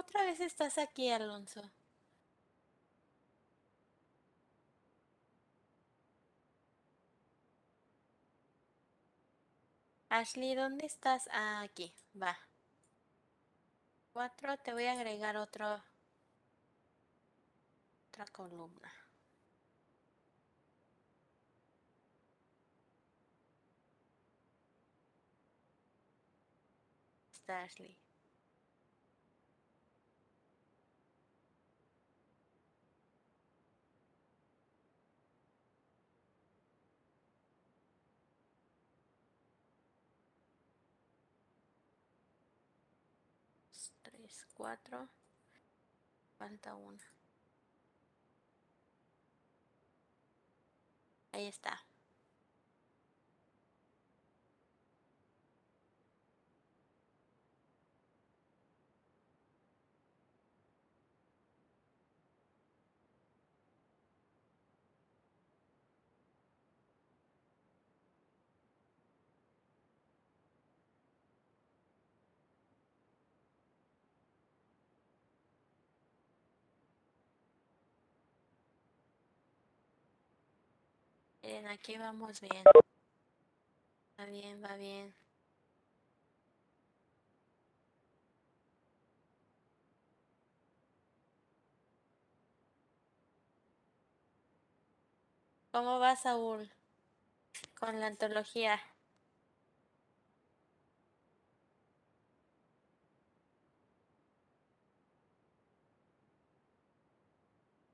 [0.00, 1.62] Otra vez estás aquí, Alonso?
[10.10, 11.28] Ashley, ¿dónde estás?
[11.32, 12.38] Ah, aquí, va.
[14.14, 15.82] Cuatro, te voy a agregar otro,
[18.08, 18.92] otra columna.
[27.32, 27.98] Está Ashley.
[43.70, 45.08] Dos, tres, cuatro.
[46.38, 47.02] Falta una.
[51.32, 51.84] Ahí está.
[81.42, 82.64] Miren, aquí vamos bien.
[84.18, 85.14] Va bien, va bien.
[95.72, 96.70] ¿Cómo va, Saúl?
[97.78, 98.80] Con la antología.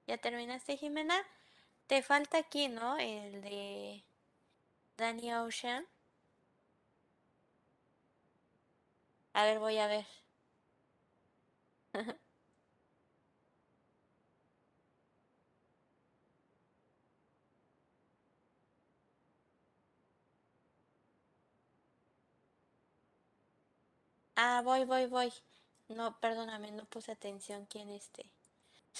[0.06, 1.22] ¿Ya terminaste, Jimena?
[1.88, 2.98] Te falta aquí, ¿no?
[2.98, 4.04] El de
[4.98, 5.86] Danny Ocean.
[9.34, 10.04] A ver, voy a ver.
[24.36, 25.30] Ah, voy, voy, voy.
[25.90, 28.30] No, perdóname, no puse atención quién este.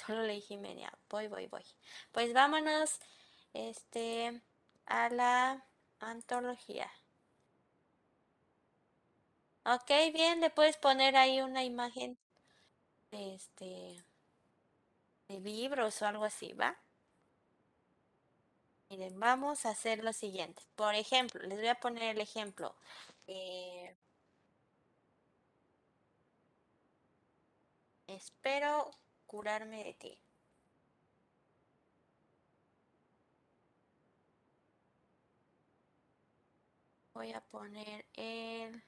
[0.07, 0.93] Solo leí Jimena.
[1.11, 1.65] Voy, voy, voy.
[2.13, 3.01] Pues vámonos,
[3.53, 4.41] este,
[4.87, 5.65] a la
[6.01, 6.91] antología.
[9.65, 12.17] Ok, bien, le puedes poner ahí una imagen,
[13.11, 14.03] este,
[15.29, 16.79] de libros o algo así, ¿va?
[18.91, 20.63] Miren, vamos a hacer lo siguiente.
[20.75, 22.75] Por ejemplo, les voy a poner el ejemplo.
[23.27, 23.95] Eh,
[28.07, 28.91] espero
[29.29, 30.19] curarme de ti.
[37.15, 38.83] Voy a poner el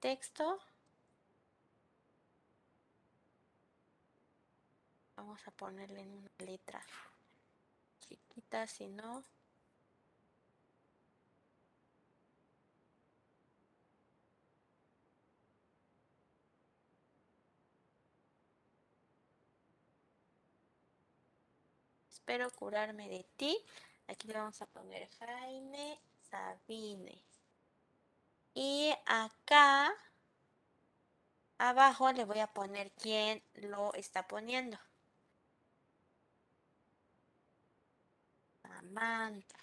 [0.00, 0.58] texto.
[5.16, 6.80] Vamos a ponerle en una letra
[7.98, 9.24] chiquita, si no.
[22.28, 23.58] espero curarme de ti.
[24.06, 25.98] Aquí le vamos a poner Jaime
[26.30, 27.24] Sabine.
[28.52, 29.94] Y acá
[31.56, 34.78] abajo le voy a poner quién lo está poniendo.
[38.62, 39.58] Samantha.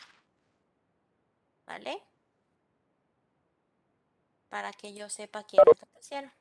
[1.68, 2.02] ¿Vale?
[4.50, 6.34] Para que yo sepa quién lo pusieron.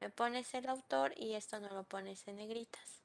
[0.00, 2.99] Me pones el autor y esto no lo pones en negritas.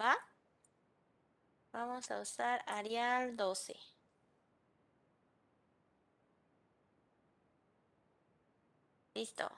[0.00, 0.16] ¿Va?
[1.72, 3.76] Vamos a usar Arial 12.
[9.14, 9.50] Listo.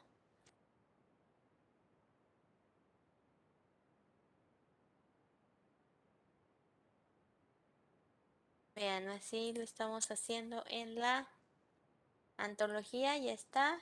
[8.75, 11.29] Vean, así lo estamos haciendo en la
[12.39, 13.19] antología.
[13.19, 13.79] Ya está.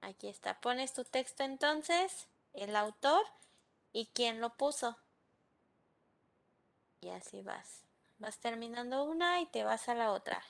[0.00, 0.60] Aquí está.
[0.60, 3.24] Pones tu texto entonces, el autor
[3.94, 4.98] y quién lo puso.
[7.00, 7.84] Y así vas.
[8.18, 10.42] Vas terminando una y te vas a la otra.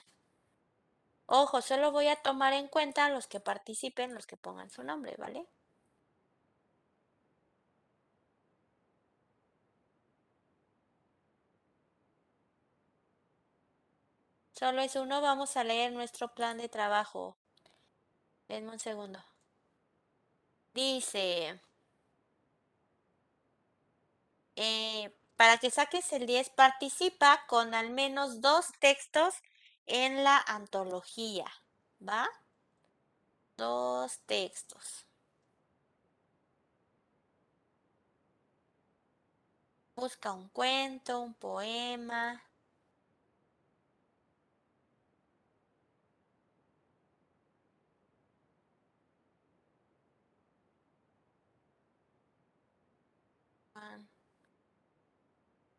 [1.27, 5.15] Ojo, solo voy a tomar en cuenta los que participen, los que pongan su nombre,
[5.19, 5.47] ¿vale?
[14.53, 17.37] Solo es uno, vamos a leer nuestro plan de trabajo.
[18.49, 19.23] Denme un segundo.
[20.73, 21.61] Dice,
[24.57, 29.35] eh, para que saques el 10, participa con al menos dos textos
[29.87, 31.47] en la antología,
[32.07, 32.29] ¿va?
[33.57, 35.07] Dos textos.
[39.97, 42.43] Busca un cuento, un poema.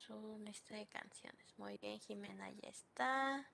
[0.05, 1.57] Su lista de canciones.
[1.57, 3.49] Muy bien, Jimena ya está.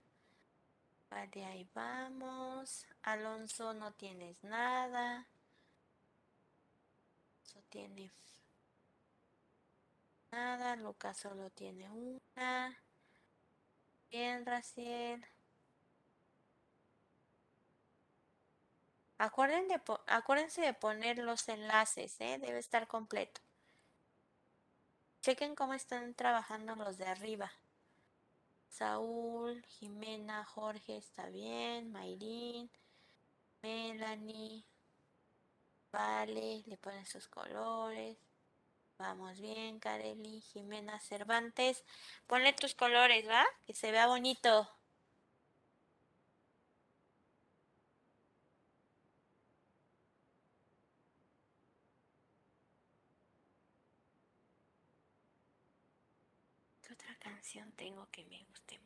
[1.10, 2.86] Vale, ahí vamos.
[3.04, 5.28] Alonso, no tienes nada.
[7.46, 8.12] Eso tiene
[10.32, 10.76] nada.
[10.76, 12.78] Lucas solo tiene una.
[14.10, 15.26] Bien, Raciel.
[19.18, 22.40] acuérdense de poner los enlaces, ¿eh?
[22.42, 23.40] debe estar completo.
[25.22, 27.52] Chequen cómo están trabajando los de arriba.
[28.70, 31.92] Saúl, Jimena, Jorge, está bien.
[31.92, 32.72] Mayrin,
[33.62, 34.66] Melanie.
[35.92, 38.18] Vale, le ponen sus colores.
[38.98, 41.84] Vamos bien, Kareli, Jimena Cervantes.
[42.26, 43.46] Ponle tus colores, ¿va?
[43.68, 44.68] Que se vea bonito.
[56.92, 57.32] otra
[57.76, 58.80] tengo que me guste?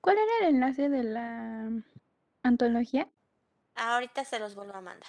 [0.00, 1.70] ¿Cuál era el enlace de la
[2.42, 3.08] antología?
[3.76, 5.08] Ahorita se los vuelvo a mandar.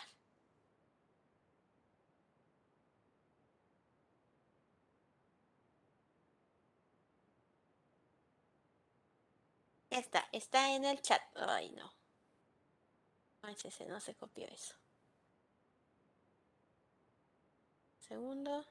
[9.89, 11.21] Está, está en el chat.
[11.35, 11.91] Ay, no.
[13.41, 14.75] Manchese, no se copió eso.
[17.99, 18.65] Segundo.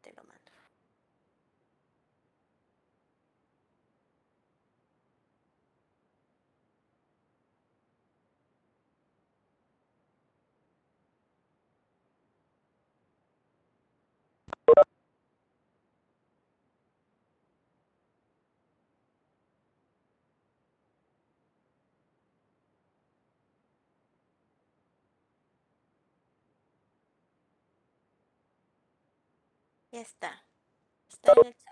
[0.00, 0.22] Te lo
[29.92, 30.44] Ya está.
[31.08, 31.70] Está en el chat.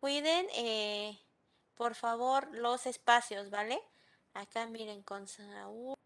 [0.00, 1.18] Cuiden, eh,
[1.74, 3.82] por favor, los espacios, ¿vale?
[4.34, 5.96] Acá miren con Saúl.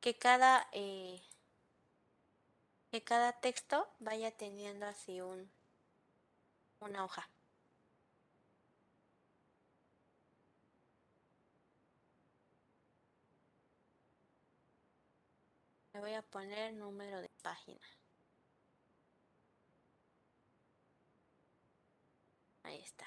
[0.00, 1.20] Que cada, eh,
[2.90, 5.50] que cada texto vaya teniendo así un,
[6.80, 7.28] una hoja.
[15.96, 17.80] Me voy a poner número de página.
[22.64, 23.06] Ahí está.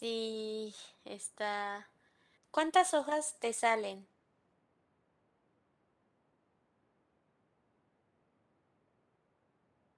[0.00, 0.74] Sí,
[1.04, 1.86] está.
[2.50, 4.08] ¿Cuántas hojas te salen?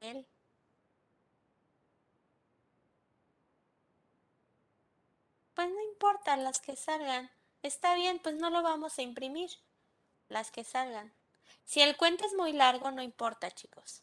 [0.00, 0.26] Él.
[5.54, 7.30] Pues no importa las que salgan.
[7.62, 9.50] Está bien, pues no lo vamos a imprimir.
[10.28, 11.12] Las que salgan.
[11.64, 14.02] Si el cuento es muy largo, no importa, chicos.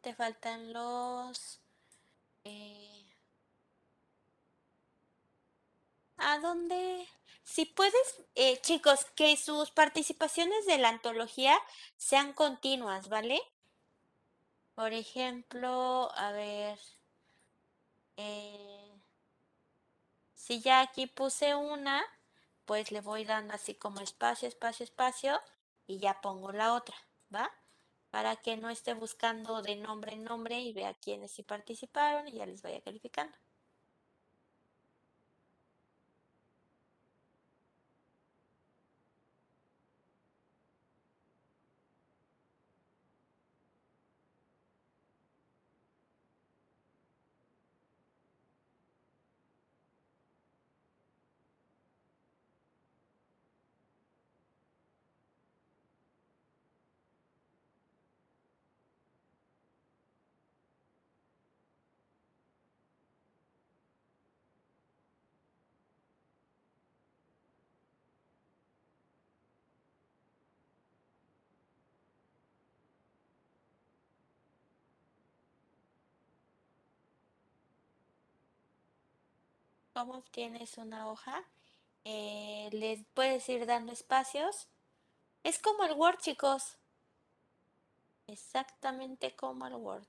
[0.00, 1.60] Te faltan los...
[2.44, 3.04] eh,
[6.18, 7.08] ¿A dónde?
[7.44, 11.58] Si puedes, eh, chicos, que sus participaciones de la antología
[11.96, 13.40] sean continuas, ¿vale?
[14.74, 16.78] Por ejemplo, a ver,
[18.16, 19.00] eh,
[20.34, 22.02] si ya aquí puse una,
[22.64, 25.40] pues le voy dando así como espacio, espacio, espacio
[25.86, 26.96] y ya pongo la otra,
[27.34, 27.50] ¿va?
[28.10, 32.32] Para que no esté buscando de nombre en nombre y vea quiénes sí participaron y
[32.32, 33.36] ya les vaya calificando.
[79.98, 81.42] ¿Cómo obtienes una hoja?
[82.04, 84.68] Eh, les puedes ir dando espacios.
[85.42, 86.76] Es como el Word, chicos.
[88.28, 90.06] Exactamente como el Word.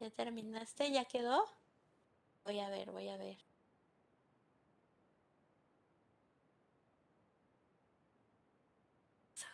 [0.00, 0.90] ¿Ya terminaste?
[0.90, 1.46] ¿Ya quedó?
[2.44, 3.38] Voy a ver, voy a ver.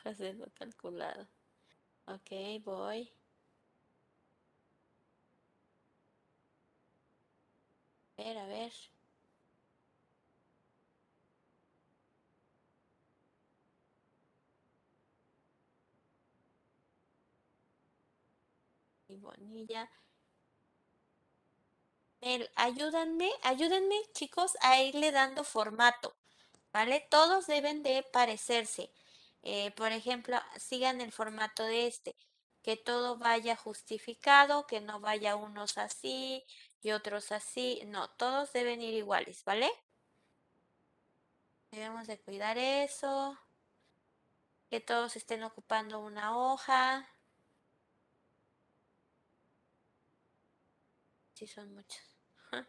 [0.01, 0.19] Hojas
[0.55, 1.27] calculado.
[2.07, 3.11] Ok, voy.
[8.19, 8.73] A ver, a ver.
[19.09, 19.89] Y Bonilla.
[22.21, 26.15] Mel, ayúdenme, ayúdenme, chicos, a irle dando formato,
[26.73, 27.07] ¿vale?
[27.11, 28.91] Todos deben de parecerse.
[29.43, 32.17] Eh, por ejemplo, sigan el formato de este,
[32.63, 36.45] que todo vaya justificado, que no vaya unos así
[36.83, 37.81] y otros así.
[37.87, 39.71] No, todos deben ir iguales, ¿vale?
[41.71, 43.39] Debemos de cuidar eso.
[44.69, 47.09] Que todos estén ocupando una hoja.
[51.37, 52.03] Sí, son muchos.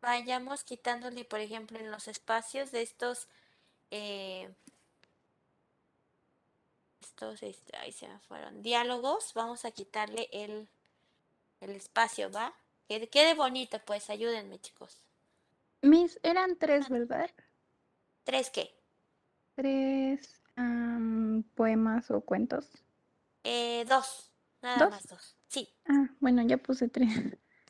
[0.00, 3.26] Vayamos quitándole, por ejemplo, en los espacios de estos,
[3.90, 4.54] eh,
[7.00, 10.68] estos, este, ahí se me fueron, diálogos, vamos a quitarle el,
[11.60, 12.54] el espacio, ¿va?
[12.86, 15.02] Que quede bonito, pues, ayúdenme, chicos.
[15.82, 17.28] Miss, eran tres, ¿verdad?
[18.22, 18.72] ¿Tres qué?
[19.56, 20.39] Tres
[21.54, 22.66] poemas o cuentos.
[23.44, 24.30] Eh, dos,
[24.62, 24.90] nada ¿Dos?
[24.90, 25.36] más dos.
[25.48, 27.10] Sí, Ah, bueno, ya puse tres.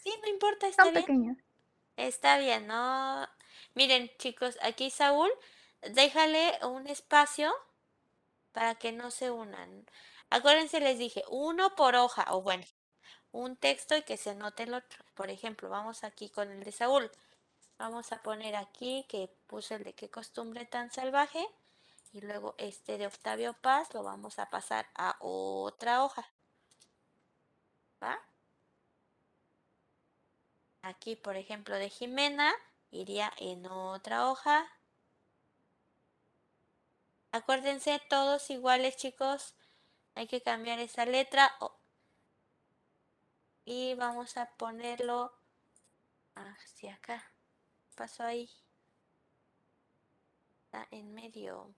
[0.02, 1.05] sí, no importa, está Son bien.
[1.05, 1.36] pequeños.
[1.97, 3.28] Está bien, ¿no?
[3.74, 5.31] Miren, chicos, aquí Saúl,
[5.94, 7.52] déjale un espacio
[8.52, 9.86] para que no se unan.
[10.31, 12.65] Acuérdense, les dije, uno por hoja, o bueno,
[13.32, 15.05] un texto y que se anote el otro.
[15.15, 17.11] Por ejemplo, vamos aquí con el de Saúl.
[17.78, 21.47] Vamos a poner aquí que puse el de qué costumbre tan salvaje.
[22.12, 26.28] Y luego este de Octavio Paz lo vamos a pasar a otra hoja.
[28.03, 28.19] ¿Va?
[30.82, 32.53] Aquí, por ejemplo, de Jimena
[32.91, 34.66] iría en otra hoja.
[37.32, 39.55] Acuérdense, todos iguales, chicos.
[40.15, 41.55] Hay que cambiar esa letra.
[43.65, 45.32] Y vamos a ponerlo
[46.35, 47.32] hacia acá.
[47.85, 48.51] ¿Qué pasó ahí?
[50.65, 51.73] Está en medio.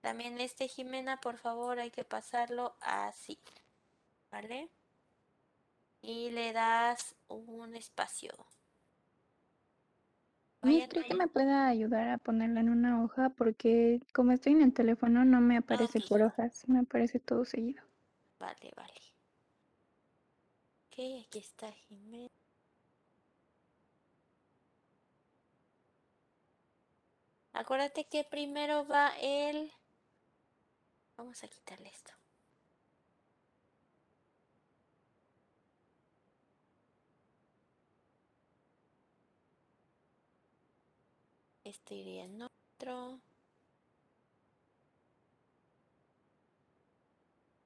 [0.00, 3.38] También este Jimena, por favor, hay que pasarlo así.
[4.30, 4.70] ¿Vale?
[6.02, 8.32] Y le das un espacio.
[10.62, 13.30] Miss, Vayan ¿cree que me pueda ayudar a ponerla en una hoja?
[13.30, 16.08] Porque como estoy en el teléfono no me aparece Ok.
[16.08, 17.82] por hojas, me aparece todo seguido.
[18.38, 19.00] Vale, vale.
[20.86, 22.28] Ok, aquí está Jimena.
[27.52, 29.72] Acuérdate que primero va el...
[31.18, 32.12] Vamos a quitarle esto.
[41.64, 43.20] Este iría en otro.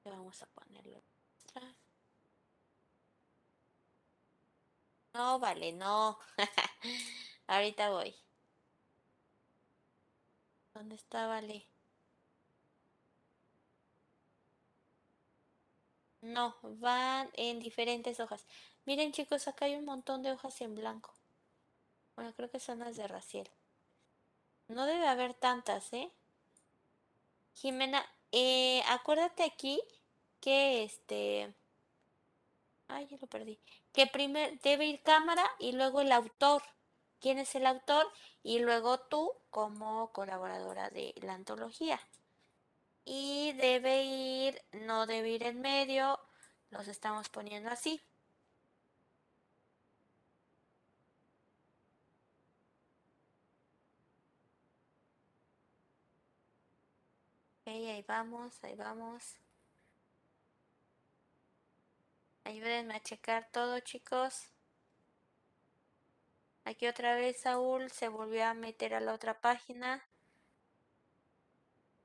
[0.03, 1.01] Y vamos a ponerlo
[1.45, 1.75] atrás.
[5.13, 6.17] No, vale, no.
[7.47, 8.15] Ahorita voy.
[10.73, 11.72] ¿Dónde está, vale?
[16.23, 18.45] No, van en diferentes hojas.
[18.85, 21.13] Miren, chicos, acá hay un montón de hojas en blanco.
[22.15, 23.49] Bueno, creo que son las de Raciel.
[24.69, 26.09] No debe haber tantas, ¿eh?
[27.55, 29.81] Jimena, eh, acuérdate aquí
[30.39, 31.53] que este...
[32.87, 33.59] Ay, ya lo perdí.
[33.91, 36.63] Que primero debe ir cámara y luego el autor.
[37.19, 38.07] ¿Quién es el autor?
[38.43, 41.99] Y luego tú como colaboradora de la antología.
[43.05, 46.19] Y debe ir, no debe ir en medio.
[46.69, 48.01] Los estamos poniendo así.
[57.65, 59.35] Ok, ahí vamos, ahí vamos.
[62.45, 64.49] Ayúdenme a checar todo, chicos.
[66.65, 70.03] Aquí otra vez Saúl se volvió a meter a la otra página.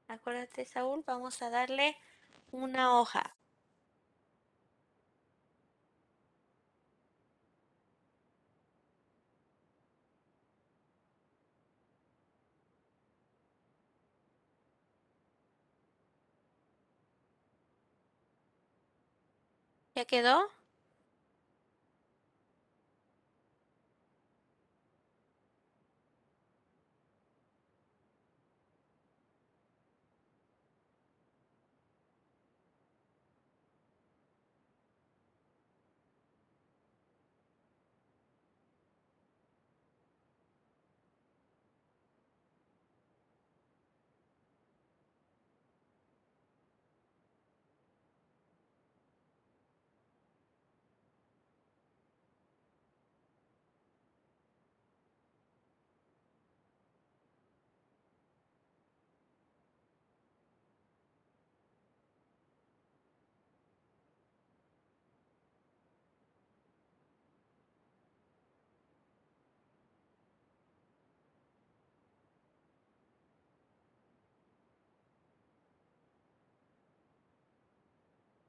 [0.08, 1.96] Acuérdate, Saúl, vamos a darle
[2.50, 3.36] una hoja.
[19.94, 20.48] ¿Ya quedó?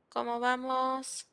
[0.09, 1.27] ¿Cómo vamos?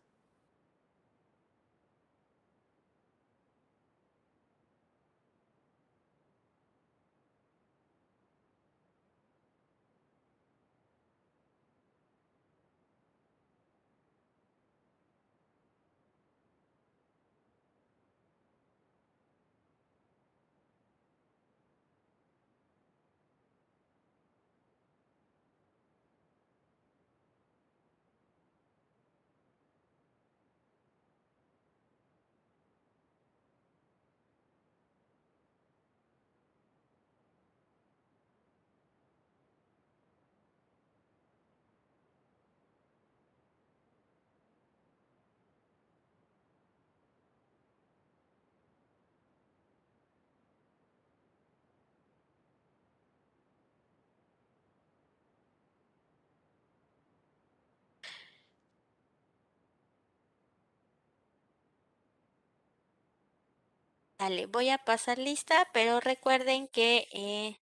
[64.28, 67.60] Dale, voy a pasar lista, pero recuerden que eh,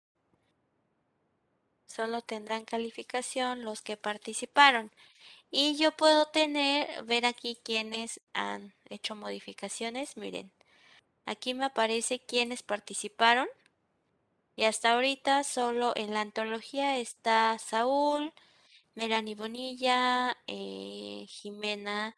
[1.87, 4.91] solo tendrán calificación los que participaron.
[5.51, 10.17] Y yo puedo tener, ver aquí quienes han hecho modificaciones.
[10.17, 10.53] Miren,
[11.27, 13.49] aquí me aparece quienes participaron.
[14.57, 18.33] Y hasta ahorita solo en la antología está Saúl,
[18.95, 22.17] Melanie Bonilla, eh, Jimena,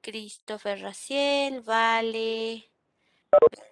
[0.00, 2.73] Christopher Raciel, Vale.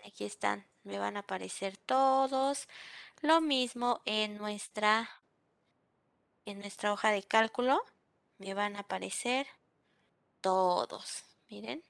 [0.06, 2.68] Aquí están, me van a aparecer todos.
[3.20, 5.08] Lo mismo en nuestra
[6.44, 7.84] en nuestra hoja de cálculo
[8.38, 9.46] me van a aparecer
[10.40, 11.24] todos.
[11.48, 11.82] Miren.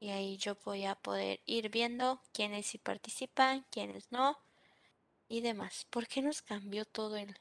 [0.00, 4.38] Y ahí yo voy a poder ir viendo quiénes sí participan, quiénes no
[5.28, 5.86] y demás.
[5.90, 7.36] ¿Por qué nos cambió todo el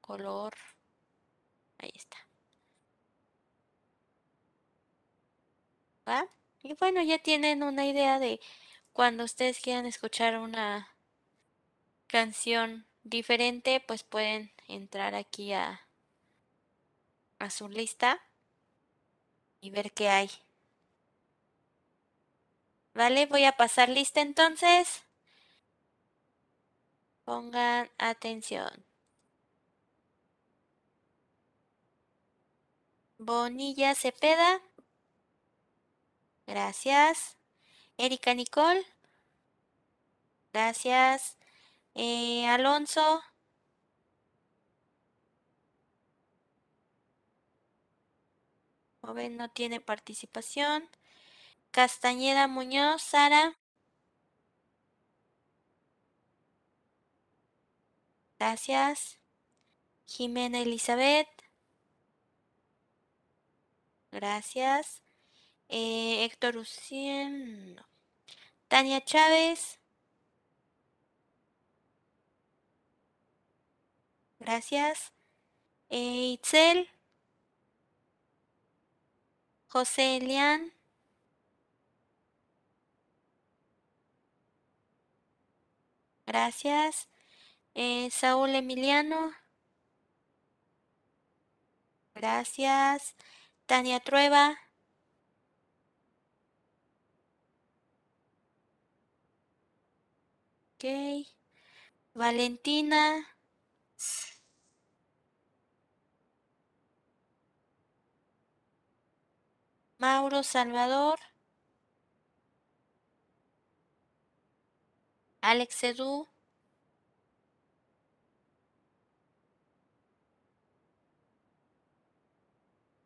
[0.00, 0.54] color?
[1.78, 2.16] Ahí está.
[6.62, 8.40] Y bueno, ya tienen una idea de
[8.92, 10.88] cuando ustedes quieran escuchar una
[12.06, 15.86] canción diferente, pues pueden entrar aquí a,
[17.38, 18.20] a su lista
[19.60, 20.30] y ver qué hay.
[22.94, 25.02] Vale, voy a pasar lista entonces.
[27.24, 28.84] Pongan atención.
[33.18, 34.60] Bonilla Cepeda.
[36.46, 37.36] Gracias.
[37.98, 38.84] Erika Nicole.
[40.52, 41.36] Gracias.
[41.94, 43.22] Eh, Alonso.
[49.02, 50.88] Joven no tiene participación.
[51.72, 53.56] Castañeda Muñoz, Sara.
[58.38, 59.18] Gracias.
[60.06, 61.28] Jimena Elizabeth.
[64.12, 65.01] Gracias.
[65.72, 67.76] Eh, Héctor Ucien.
[68.68, 69.80] Tania Chávez.
[74.38, 75.12] Gracias.
[75.90, 76.90] Eh, Itzel.
[79.68, 80.72] José Elian.
[86.26, 87.08] Gracias.
[87.74, 89.32] Eh, Saúl Emiliano.
[92.14, 93.14] Gracias.
[93.66, 94.58] Tania Trueba.
[100.82, 101.28] Ok.
[102.14, 103.26] Valentina.
[109.98, 111.18] Mauro Salvador.
[115.42, 116.26] Alex Edu.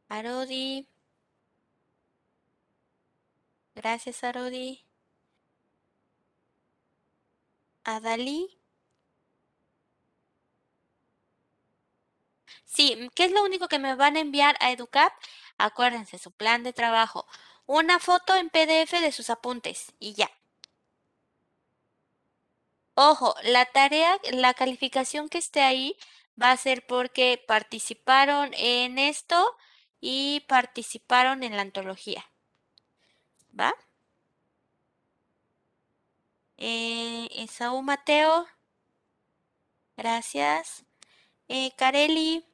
[0.09, 0.89] Arodi.
[3.77, 4.86] Gracias, Arodi.
[7.93, 8.39] Adalí.
[12.67, 15.11] Sí, ¿qué es lo único que me van a enviar a Educap?
[15.57, 17.27] Acuérdense, su plan de trabajo.
[17.65, 20.31] Una foto en PDF de sus apuntes y ya.
[22.97, 25.97] Ojo, la tarea, la calificación que esté ahí
[26.41, 29.57] va a ser porque participaron en esto
[30.01, 32.27] y participaron en la antología.
[33.59, 33.73] ¿Va?
[36.59, 38.47] Eh, Esaú Mateo.
[39.97, 40.85] Gracias.
[41.49, 42.45] Eh, Carelli.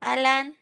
[0.00, 0.56] Alan.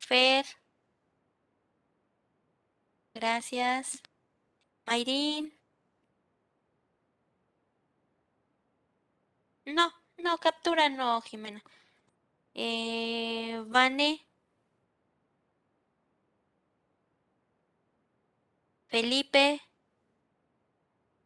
[0.00, 0.44] Fer.
[3.14, 4.02] Gracias.
[4.86, 5.52] Mayrin.
[9.66, 9.90] No,
[10.22, 11.62] no, captura no, Jimena.
[12.54, 14.26] Eh, Vane.
[18.88, 19.60] Felipe.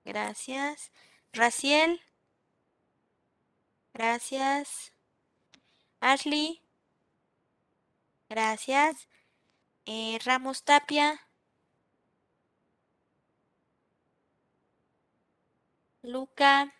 [0.05, 0.93] Gracias.
[1.32, 2.01] Raciel.
[3.93, 4.93] Gracias.
[6.01, 6.62] Ashley.
[8.28, 9.09] Gracias.
[9.86, 11.20] Eh, Ramos Tapia.
[16.02, 16.75] Luca.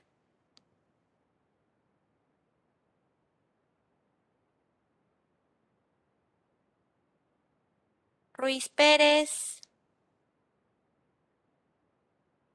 [8.37, 9.61] Ruiz Pérez.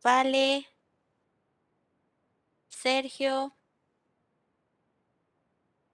[0.04, 0.68] Vale.
[2.70, 3.54] Sergio.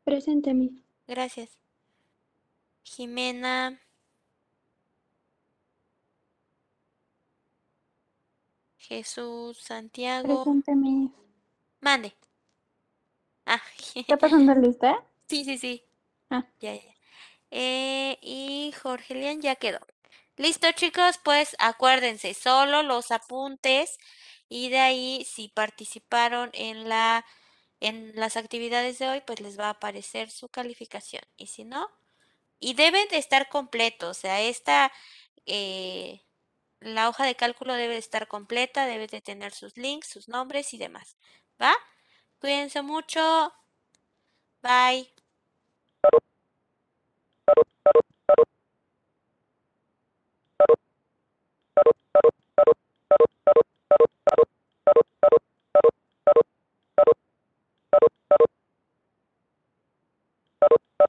[0.04, 0.72] Presente, Miss.
[1.08, 1.58] Gracias.
[2.84, 3.80] Jimena.
[8.78, 10.44] Jesús, Santiago.
[10.44, 11.12] Presente, Miss.
[11.82, 12.14] Mande.
[13.46, 13.62] Ah,
[13.96, 15.04] ¿Está pasando lista?
[15.28, 15.84] sí, sí, sí.
[16.30, 16.46] Ah.
[16.60, 16.97] Ya, ya.
[17.60, 19.80] Eh, y Jorge Lian ya quedó.
[20.38, 23.98] Listo, chicos, pues acuérdense, solo los apuntes
[24.50, 27.26] y de ahí si participaron en la
[27.82, 31.24] en las actividades de hoy, pues les va a aparecer su calificación.
[31.38, 31.88] Y si no,
[32.60, 34.92] y deben de estar completos, o sea, esta
[35.48, 36.24] eh,
[36.82, 40.74] la hoja de cálculo debe de estar completa, debe de tener sus links, sus nombres
[40.74, 41.18] y demás.
[41.62, 41.74] ¿Va?
[42.40, 43.54] Cuídense mucho.
[44.62, 45.17] Bye.
[47.48, 47.66] Thank
[55.32, 55.37] you.